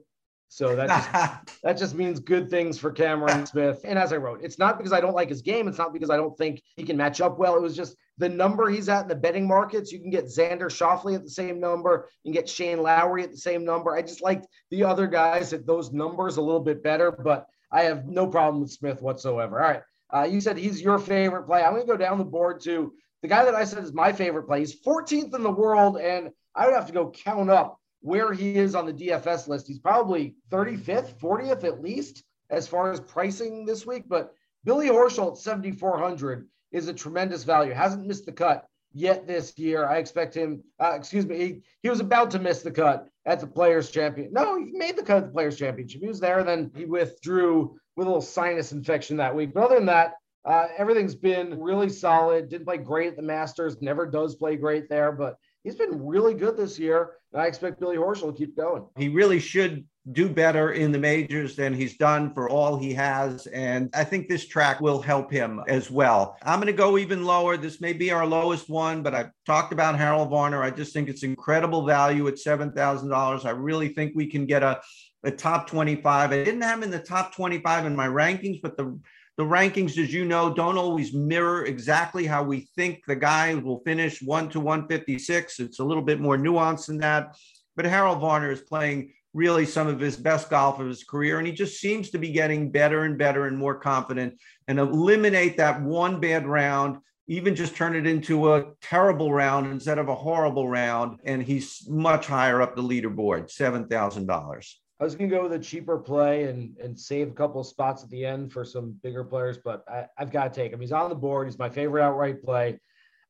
So 0.51 0.75
that 0.75 0.87
just, 0.87 1.61
that 1.63 1.77
just 1.77 1.93
means 1.93 2.19
good 2.19 2.49
things 2.49 2.79
for 2.79 2.91
Cameron 2.91 3.45
Smith. 3.45 3.81
And 3.83 3.99
as 3.99 4.11
I 4.11 4.17
wrote, 4.17 4.39
it's 4.43 4.57
not 4.57 4.79
because 4.79 4.91
I 4.91 4.99
don't 4.99 5.13
like 5.13 5.29
his 5.29 5.43
game. 5.43 5.67
It's 5.67 5.77
not 5.77 5.93
because 5.93 6.09
I 6.09 6.17
don't 6.17 6.35
think 6.39 6.63
he 6.75 6.83
can 6.83 6.97
match 6.97 7.21
up 7.21 7.37
well. 7.37 7.55
It 7.55 7.61
was 7.61 7.75
just 7.75 7.95
the 8.17 8.29
number 8.29 8.67
he's 8.67 8.89
at 8.89 9.03
in 9.03 9.07
the 9.09 9.15
betting 9.15 9.47
markets. 9.47 9.91
You 9.91 9.99
can 9.99 10.09
get 10.09 10.25
Xander 10.25 10.71
Schauffele 10.71 11.13
at 11.13 11.23
the 11.23 11.29
same 11.29 11.59
number. 11.59 12.09
You 12.23 12.33
can 12.33 12.41
get 12.41 12.49
Shane 12.49 12.81
Lowry 12.81 13.21
at 13.23 13.31
the 13.31 13.37
same 13.37 13.63
number. 13.63 13.95
I 13.95 14.01
just 14.01 14.23
liked 14.23 14.47
the 14.71 14.83
other 14.83 15.05
guys 15.05 15.53
at 15.53 15.67
those 15.67 15.93
numbers 15.93 16.37
a 16.37 16.41
little 16.41 16.59
bit 16.59 16.81
better, 16.81 17.11
but 17.11 17.45
I 17.71 17.83
have 17.83 18.07
no 18.07 18.27
problem 18.27 18.61
with 18.61 18.71
Smith 18.71 19.01
whatsoever. 19.01 19.61
All 19.61 19.69
right. 19.69 19.81
Uh, 20.11 20.23
you 20.23 20.41
said 20.41 20.57
he's 20.57 20.81
your 20.81 20.97
favorite 20.97 21.43
play. 21.43 21.61
I'm 21.61 21.73
going 21.73 21.85
to 21.85 21.91
go 21.91 21.97
down 21.97 22.17
the 22.17 22.25
board 22.25 22.61
to 22.61 22.93
the 23.21 23.27
guy 23.27 23.45
that 23.45 23.55
I 23.55 23.65
said 23.65 23.83
is 23.83 23.93
my 23.93 24.11
favorite 24.11 24.47
play. 24.47 24.59
He's 24.59 24.81
14th 24.81 25.35
in 25.35 25.43
the 25.43 25.51
world, 25.51 25.97
and 25.97 26.31
I 26.55 26.65
would 26.65 26.73
have 26.73 26.87
to 26.87 26.93
go 26.93 27.11
count 27.11 27.49
up 27.49 27.79
where 28.01 28.33
he 28.33 28.55
is 28.55 28.75
on 28.75 28.85
the 28.85 28.93
DFS 28.93 29.47
list. 29.47 29.67
He's 29.67 29.79
probably 29.79 30.35
35th, 30.51 31.19
40th 31.19 31.63
at 31.63 31.81
least 31.81 32.23
as 32.49 32.67
far 32.67 32.91
as 32.91 32.99
pricing 32.99 33.65
this 33.65 33.85
week. 33.85 34.05
But 34.07 34.33
Billy 34.63 34.87
Horschel 34.87 35.33
at 35.33 35.37
7,400 35.37 36.47
is 36.71 36.87
a 36.87 36.93
tremendous 36.93 37.43
value. 37.43 37.73
Hasn't 37.73 38.07
missed 38.07 38.25
the 38.25 38.31
cut 38.31 38.65
yet 38.93 39.27
this 39.27 39.57
year. 39.57 39.85
I 39.85 39.97
expect 39.97 40.35
him, 40.35 40.63
uh, 40.79 40.93
excuse 40.95 41.25
me, 41.25 41.37
he, 41.37 41.61
he 41.83 41.89
was 41.89 41.99
about 41.99 42.31
to 42.31 42.39
miss 42.39 42.61
the 42.61 42.71
cut 42.71 43.07
at 43.25 43.39
the 43.39 43.47
Players 43.47 43.91
Champion. 43.91 44.33
No, 44.33 44.57
he 44.57 44.71
made 44.73 44.97
the 44.97 45.03
cut 45.03 45.17
at 45.17 45.25
the 45.27 45.33
Players 45.33 45.57
Championship. 45.57 46.01
He 46.01 46.07
was 46.07 46.19
there, 46.19 46.43
then 46.43 46.71
he 46.75 46.85
withdrew 46.85 47.75
with 47.95 48.07
a 48.07 48.09
little 48.09 48.21
sinus 48.21 48.71
infection 48.71 49.17
that 49.17 49.35
week. 49.35 49.53
But 49.53 49.63
other 49.63 49.75
than 49.75 49.85
that, 49.87 50.13
uh, 50.45 50.67
everything's 50.77 51.15
been 51.15 51.59
really 51.59 51.89
solid. 51.89 52.49
Didn't 52.49 52.65
play 52.65 52.77
great 52.77 53.09
at 53.09 53.15
the 53.15 53.21
Masters, 53.21 53.81
never 53.81 54.05
does 54.05 54.35
play 54.35 54.55
great 54.55 54.89
there, 54.89 55.11
but 55.11 55.35
he's 55.69 55.77
been 55.77 56.03
really 56.03 56.33
good 56.33 56.57
this 56.57 56.79
year. 56.79 57.11
And 57.31 57.41
I 57.41 57.45
expect 57.45 57.79
Billy 57.79 57.97
Horschel 57.97 58.31
to 58.31 58.37
keep 58.37 58.57
going. 58.57 58.87
He 58.97 59.07
really 59.07 59.39
should 59.39 59.85
do 60.13 60.27
better 60.27 60.71
in 60.71 60.91
the 60.91 60.97
majors 60.97 61.55
than 61.55 61.75
he's 61.75 61.95
done 61.97 62.33
for 62.33 62.49
all 62.49 62.79
he 62.79 62.91
has. 62.95 63.45
And 63.47 63.91
I 63.93 64.03
think 64.03 64.27
this 64.27 64.47
track 64.47 64.81
will 64.81 64.99
help 64.99 65.31
him 65.31 65.61
as 65.67 65.91
well. 65.91 66.37
I'm 66.41 66.59
going 66.59 66.67
to 66.67 66.73
go 66.73 66.97
even 66.97 67.23
lower. 67.23 67.55
This 67.55 67.79
may 67.81 67.93
be 67.93 68.09
our 68.09 68.25
lowest 68.25 68.67
one, 68.67 69.03
but 69.03 69.13
I've 69.13 69.29
talked 69.45 69.71
about 69.71 69.99
Harold 69.99 70.31
Varner. 70.31 70.63
I 70.63 70.71
just 70.71 70.91
think 70.91 71.07
it's 71.07 71.21
incredible 71.21 71.85
value 71.85 72.27
at 72.27 72.35
$7,000. 72.35 73.45
I 73.45 73.49
really 73.51 73.89
think 73.89 74.13
we 74.15 74.25
can 74.25 74.47
get 74.47 74.63
a, 74.63 74.81
a 75.23 75.29
top 75.29 75.67
25. 75.67 76.31
I 76.31 76.43
didn't 76.43 76.61
have 76.61 76.79
him 76.79 76.83
in 76.83 76.89
the 76.91 76.97
top 76.97 77.35
25 77.35 77.85
in 77.85 77.95
my 77.95 78.07
rankings, 78.07 78.59
but 78.63 78.75
the 78.75 78.99
the 79.39 79.45
rankings, 79.45 79.97
as 79.97 80.13
you 80.13 80.25
know, 80.25 80.53
don't 80.53 80.77
always 80.77 81.13
mirror 81.13 81.63
exactly 81.63 82.25
how 82.25 82.43
we 82.43 82.67
think 82.75 83.05
the 83.07 83.15
guy 83.15 83.55
will 83.55 83.79
finish 83.85 84.21
one 84.21 84.49
to 84.49 84.59
156. 84.59 85.61
It's 85.61 85.79
a 85.79 85.83
little 85.85 86.03
bit 86.03 86.19
more 86.19 86.37
nuanced 86.37 86.87
than 86.87 86.97
that. 86.97 87.37
But 87.77 87.85
Harold 87.85 88.19
Varner 88.19 88.51
is 88.51 88.59
playing 88.59 89.13
really 89.33 89.65
some 89.65 89.87
of 89.87 89.97
his 89.97 90.17
best 90.17 90.49
golf 90.49 90.81
of 90.81 90.87
his 90.87 91.05
career. 91.05 91.37
And 91.37 91.47
he 91.47 91.53
just 91.53 91.79
seems 91.79 92.09
to 92.09 92.17
be 92.17 92.33
getting 92.33 92.69
better 92.69 93.05
and 93.05 93.17
better 93.17 93.47
and 93.47 93.57
more 93.57 93.75
confident 93.75 94.37
and 94.67 94.77
eliminate 94.77 95.55
that 95.55 95.81
one 95.81 96.19
bad 96.19 96.45
round, 96.45 96.97
even 97.29 97.55
just 97.55 97.77
turn 97.77 97.95
it 97.95 98.05
into 98.05 98.53
a 98.53 98.73
terrible 98.81 99.31
round 99.31 99.67
instead 99.67 99.99
of 99.99 100.09
a 100.09 100.15
horrible 100.15 100.67
round. 100.67 101.21
And 101.23 101.41
he's 101.41 101.87
much 101.87 102.27
higher 102.27 102.61
up 102.61 102.75
the 102.75 102.83
leaderboard, 102.83 103.55
$7,000. 103.57 104.73
I 104.99 105.05
was 105.05 105.15
going 105.15 105.29
to 105.29 105.35
go 105.35 105.43
with 105.43 105.53
a 105.53 105.59
cheaper 105.59 105.97
play 105.97 106.43
and 106.45 106.75
and 106.77 106.99
save 106.99 107.29
a 107.29 107.33
couple 107.33 107.61
of 107.61 107.67
spots 107.67 108.03
at 108.03 108.09
the 108.09 108.25
end 108.25 108.51
for 108.51 108.65
some 108.65 108.99
bigger 109.01 109.23
players, 109.23 109.57
but 109.57 109.85
I, 109.87 110.07
have 110.17 110.31
got 110.31 110.53
to 110.53 110.61
take 110.61 110.73
him. 110.73 110.81
He's 110.81 110.91
on 110.91 111.09
the 111.09 111.15
board. 111.15 111.47
He's 111.47 111.57
my 111.57 111.69
favorite 111.69 112.03
outright 112.03 112.43
play. 112.43 112.79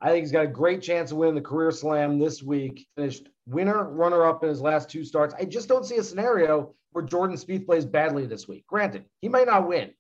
I 0.02 0.10
think 0.10 0.24
he's 0.24 0.32
got 0.32 0.46
a 0.46 0.48
great 0.48 0.82
chance 0.82 1.12
of 1.12 1.18
winning 1.18 1.36
the 1.36 1.42
career 1.42 1.72
slam 1.72 2.18
this 2.18 2.42
week. 2.42 2.88
Finished 2.96 3.30
winner, 3.46 3.90
runner 3.90 4.26
up 4.26 4.44
in 4.44 4.50
his 4.50 4.62
last 4.62 4.90
two 4.90 5.04
starts. 5.04 5.36
I 5.38 5.46
just 5.46 5.68
don't 5.68 5.86
see 5.86 5.98
a 5.98 6.04
scenario 6.04 6.74
where 6.92 7.06
Jordan 7.06 7.38
Spieth 7.38 7.66
plays 7.66 7.86
badly 7.86 8.26
this 8.26 8.48
week. 8.48 8.66
Granted, 8.66 9.06
he 9.22 9.30
might 9.30 9.48
not 9.48 9.68
win, 9.68 9.92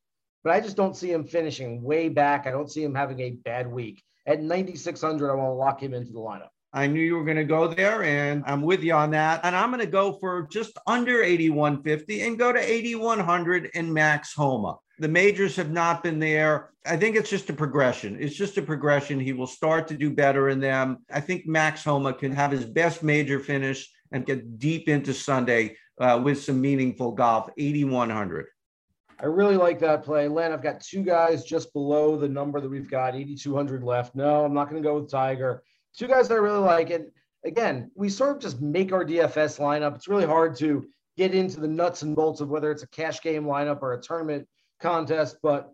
but 0.43 0.53
I 0.53 0.61
just 0.61 0.77
don't 0.77 0.95
see 0.95 1.11
him 1.11 1.25
finishing 1.25 1.83
way 1.83 2.09
back. 2.09 2.47
I 2.47 2.51
don't 2.51 2.71
see 2.71 2.83
him 2.83 2.95
having 2.95 3.19
a 3.19 3.31
bad 3.31 3.67
week. 3.67 4.01
At 4.25 4.41
9,600, 4.41 5.29
I 5.29 5.35
want 5.35 5.49
to 5.49 5.53
lock 5.53 5.83
him 5.83 5.93
into 5.93 6.13
the 6.13 6.19
lineup. 6.19 6.49
I 6.71 6.85
knew 6.85 7.01
you 7.01 7.15
were 7.15 7.23
going 7.23 7.37
to 7.37 7.43
go 7.43 7.67
there, 7.67 8.03
and 8.03 8.43
I'm 8.45 8.61
with 8.61 8.83
you 8.83 8.93
on 8.93 9.11
that. 9.11 9.41
And 9.43 9.55
I'm 9.55 9.71
going 9.71 9.83
to 9.83 9.89
go 9.89 10.13
for 10.19 10.47
just 10.51 10.77
under 10.85 11.23
8150 11.23 12.21
and 12.21 12.37
go 12.37 12.53
to 12.53 12.59
8100 12.59 13.71
in 13.73 13.91
Max 13.91 14.33
Homa. 14.33 14.77
The 14.99 15.07
majors 15.07 15.55
have 15.55 15.71
not 15.71 16.03
been 16.03 16.19
there. 16.19 16.71
I 16.85 16.97
think 16.97 17.15
it's 17.15 17.29
just 17.29 17.49
a 17.49 17.53
progression. 17.53 18.17
It's 18.19 18.35
just 18.35 18.57
a 18.57 18.61
progression. 18.61 19.19
He 19.19 19.33
will 19.33 19.47
start 19.47 19.87
to 19.87 19.97
do 19.97 20.11
better 20.11 20.49
in 20.49 20.59
them. 20.59 20.99
I 21.11 21.21
think 21.21 21.47
Max 21.47 21.83
Homa 21.83 22.13
can 22.13 22.31
have 22.33 22.51
his 22.51 22.65
best 22.65 23.01
major 23.01 23.39
finish 23.39 23.89
and 24.11 24.25
get 24.25 24.59
deep 24.59 24.89
into 24.89 25.13
Sunday 25.13 25.75
uh, 25.99 26.21
with 26.23 26.43
some 26.43 26.61
meaningful 26.61 27.13
golf. 27.13 27.49
8100. 27.57 28.45
I 29.21 29.25
really 29.25 29.57
like 29.57 29.79
that 29.79 30.03
play. 30.03 30.27
Len, 30.27 30.53
I've 30.53 30.63
got 30.63 30.81
two 30.81 31.03
guys 31.03 31.43
just 31.43 31.73
below 31.73 32.15
the 32.15 32.29
number 32.29 32.61
that 32.61 32.69
we've 32.69 32.89
got, 32.89 33.15
8,200 33.15 33.83
left. 33.83 34.15
No, 34.15 34.45
I'm 34.45 34.53
not 34.53 34.69
going 34.69 34.81
to 34.81 34.87
go 34.87 34.99
with 34.99 35.09
Tiger 35.11 35.63
two 35.97 36.07
guys 36.07 36.27
that 36.27 36.35
I 36.35 36.37
really 36.37 36.59
like. 36.59 36.89
And 36.89 37.07
again, 37.45 37.91
we 37.95 38.09
sort 38.09 38.35
of 38.35 38.41
just 38.41 38.61
make 38.61 38.91
our 38.91 39.05
DFS 39.05 39.59
lineup. 39.59 39.95
It's 39.95 40.07
really 40.07 40.25
hard 40.25 40.55
to 40.57 40.85
get 41.17 41.33
into 41.33 41.59
the 41.59 41.67
nuts 41.67 42.01
and 42.01 42.15
bolts 42.15 42.41
of 42.41 42.49
whether 42.49 42.71
it's 42.71 42.83
a 42.83 42.87
cash 42.87 43.21
game 43.21 43.43
lineup 43.43 43.81
or 43.81 43.93
a 43.93 44.01
tournament 44.01 44.47
contest. 44.79 45.37
But 45.41 45.71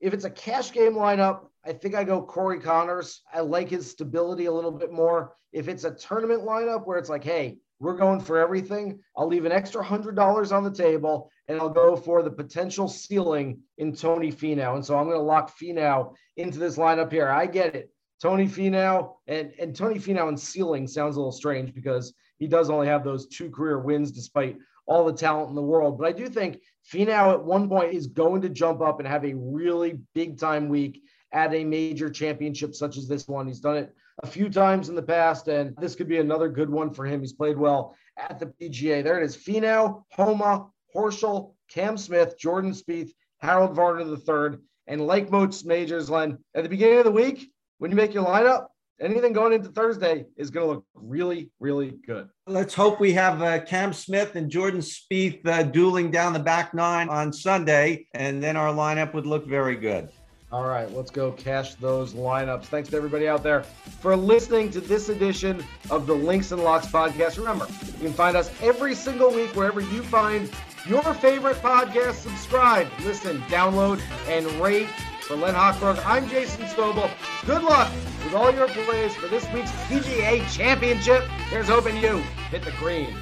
if 0.00 0.12
it's 0.12 0.24
a 0.24 0.30
cash 0.30 0.72
game 0.72 0.94
lineup, 0.94 1.46
I 1.64 1.72
think 1.72 1.94
I 1.94 2.04
go 2.04 2.20
Corey 2.22 2.60
Conners. 2.60 3.20
I 3.32 3.40
like 3.40 3.70
his 3.70 3.90
stability 3.90 4.46
a 4.46 4.52
little 4.52 4.72
bit 4.72 4.92
more. 4.92 5.34
If 5.52 5.68
it's 5.68 5.84
a 5.84 5.92
tournament 5.92 6.42
lineup 6.42 6.86
where 6.86 6.98
it's 6.98 7.08
like, 7.08 7.24
hey, 7.24 7.58
we're 7.80 7.96
going 7.96 8.20
for 8.20 8.38
everything, 8.38 9.00
I'll 9.16 9.26
leave 9.26 9.44
an 9.44 9.52
extra 9.52 9.82
hundred 9.82 10.16
dollars 10.16 10.52
on 10.52 10.64
the 10.64 10.70
table 10.70 11.30
and 11.48 11.58
I'll 11.58 11.70
go 11.70 11.96
for 11.96 12.22
the 12.22 12.30
potential 12.30 12.88
ceiling 12.88 13.60
in 13.78 13.94
Tony 13.94 14.32
Finau. 14.32 14.74
And 14.74 14.84
so 14.84 14.96
I'm 14.96 15.06
going 15.06 15.18
to 15.18 15.22
lock 15.22 15.56
Finau 15.58 16.14
into 16.36 16.58
this 16.58 16.76
lineup 16.76 17.12
here. 17.12 17.28
I 17.28 17.46
get 17.46 17.74
it. 17.74 17.93
Tony 18.20 18.46
Finau 18.46 19.14
and, 19.26 19.52
and 19.58 19.74
Tony 19.74 19.96
Finau 19.96 20.28
and 20.28 20.38
ceiling 20.38 20.86
sounds 20.86 21.16
a 21.16 21.18
little 21.18 21.32
strange 21.32 21.74
because 21.74 22.14
he 22.38 22.46
does 22.46 22.70
only 22.70 22.86
have 22.86 23.04
those 23.04 23.26
two 23.26 23.50
career 23.50 23.78
wins 23.78 24.10
despite 24.10 24.56
all 24.86 25.04
the 25.04 25.12
talent 25.12 25.48
in 25.48 25.54
the 25.54 25.62
world. 25.62 25.98
But 25.98 26.08
I 26.08 26.12
do 26.12 26.28
think 26.28 26.60
Finau 26.90 27.32
at 27.32 27.44
one 27.44 27.68
point 27.68 27.94
is 27.94 28.06
going 28.06 28.42
to 28.42 28.48
jump 28.48 28.80
up 28.80 28.98
and 28.98 29.08
have 29.08 29.24
a 29.24 29.34
really 29.34 30.00
big 30.14 30.38
time 30.38 30.68
week 30.68 31.02
at 31.32 31.52
a 31.54 31.64
major 31.64 32.10
championship 32.10 32.74
such 32.74 32.96
as 32.96 33.08
this 33.08 33.26
one. 33.26 33.46
He's 33.46 33.60
done 33.60 33.76
it 33.76 33.94
a 34.22 34.26
few 34.26 34.48
times 34.48 34.88
in 34.88 34.94
the 34.94 35.02
past, 35.02 35.48
and 35.48 35.76
this 35.78 35.94
could 35.94 36.08
be 36.08 36.18
another 36.18 36.48
good 36.48 36.70
one 36.70 36.92
for 36.92 37.04
him. 37.04 37.20
He's 37.20 37.32
played 37.32 37.58
well 37.58 37.96
at 38.16 38.38
the 38.38 38.46
PGA. 38.46 39.02
There 39.02 39.20
it 39.20 39.24
is. 39.24 39.36
Finau, 39.36 40.04
Homa, 40.12 40.68
Horschel, 40.94 41.54
Cam 41.68 41.96
Smith, 41.96 42.38
Jordan 42.38 42.72
Spieth, 42.72 43.10
Harold 43.38 43.74
Varner 43.74 44.02
III, 44.02 44.58
and 44.86 45.06
like 45.06 45.30
most 45.30 45.66
majors, 45.66 46.08
Len, 46.08 46.38
at 46.54 46.62
the 46.62 46.68
beginning 46.68 46.98
of 46.98 47.04
the 47.04 47.10
week, 47.10 47.50
when 47.78 47.90
you 47.90 47.96
make 47.96 48.14
your 48.14 48.24
lineup, 48.24 48.66
anything 49.00 49.32
going 49.32 49.52
into 49.52 49.68
Thursday 49.68 50.26
is 50.36 50.50
going 50.50 50.66
to 50.66 50.72
look 50.74 50.84
really, 50.94 51.50
really 51.60 51.94
good. 52.06 52.28
Let's 52.46 52.74
hope 52.74 53.00
we 53.00 53.12
have 53.12 53.42
uh, 53.42 53.60
Cam 53.64 53.92
Smith 53.92 54.36
and 54.36 54.50
Jordan 54.50 54.80
Spieth 54.80 55.46
uh, 55.46 55.64
dueling 55.64 56.10
down 56.10 56.32
the 56.32 56.38
back 56.38 56.74
nine 56.74 57.08
on 57.08 57.32
Sunday, 57.32 58.06
and 58.14 58.42
then 58.42 58.56
our 58.56 58.72
lineup 58.72 59.14
would 59.14 59.26
look 59.26 59.46
very 59.46 59.76
good. 59.76 60.08
All 60.52 60.66
right, 60.66 60.88
let's 60.92 61.10
go 61.10 61.32
cash 61.32 61.74
those 61.74 62.14
lineups. 62.14 62.66
Thanks 62.66 62.88
to 62.90 62.96
everybody 62.96 63.26
out 63.26 63.42
there 63.42 63.64
for 63.64 64.14
listening 64.14 64.70
to 64.70 64.80
this 64.80 65.08
edition 65.08 65.64
of 65.90 66.06
the 66.06 66.14
Links 66.14 66.52
and 66.52 66.62
Locks 66.62 66.86
podcast. 66.86 67.38
Remember, 67.38 67.66
you 67.86 68.04
can 68.04 68.12
find 68.12 68.36
us 68.36 68.52
every 68.62 68.94
single 68.94 69.32
week 69.32 69.56
wherever 69.56 69.80
you 69.80 70.04
find 70.04 70.48
your 70.86 71.02
favorite 71.14 71.56
podcast. 71.56 72.14
Subscribe, 72.14 72.86
listen, 73.02 73.40
download, 73.42 74.00
and 74.28 74.46
rate 74.60 74.86
for 75.24 75.36
Len 75.36 75.54
Hochberg, 75.54 76.04
I'm 76.04 76.28
Jason 76.28 76.66
Sobel. 76.66 77.10
Good 77.46 77.62
luck 77.62 77.90
with 78.24 78.34
all 78.34 78.52
your 78.52 78.68
plays 78.68 79.14
for 79.14 79.26
this 79.28 79.50
week's 79.54 79.70
PGA 79.88 80.46
Championship. 80.54 81.22
Here's 81.48 81.68
hoping 81.68 81.96
you 81.96 82.18
hit 82.50 82.62
the 82.62 82.72
green. 82.72 83.14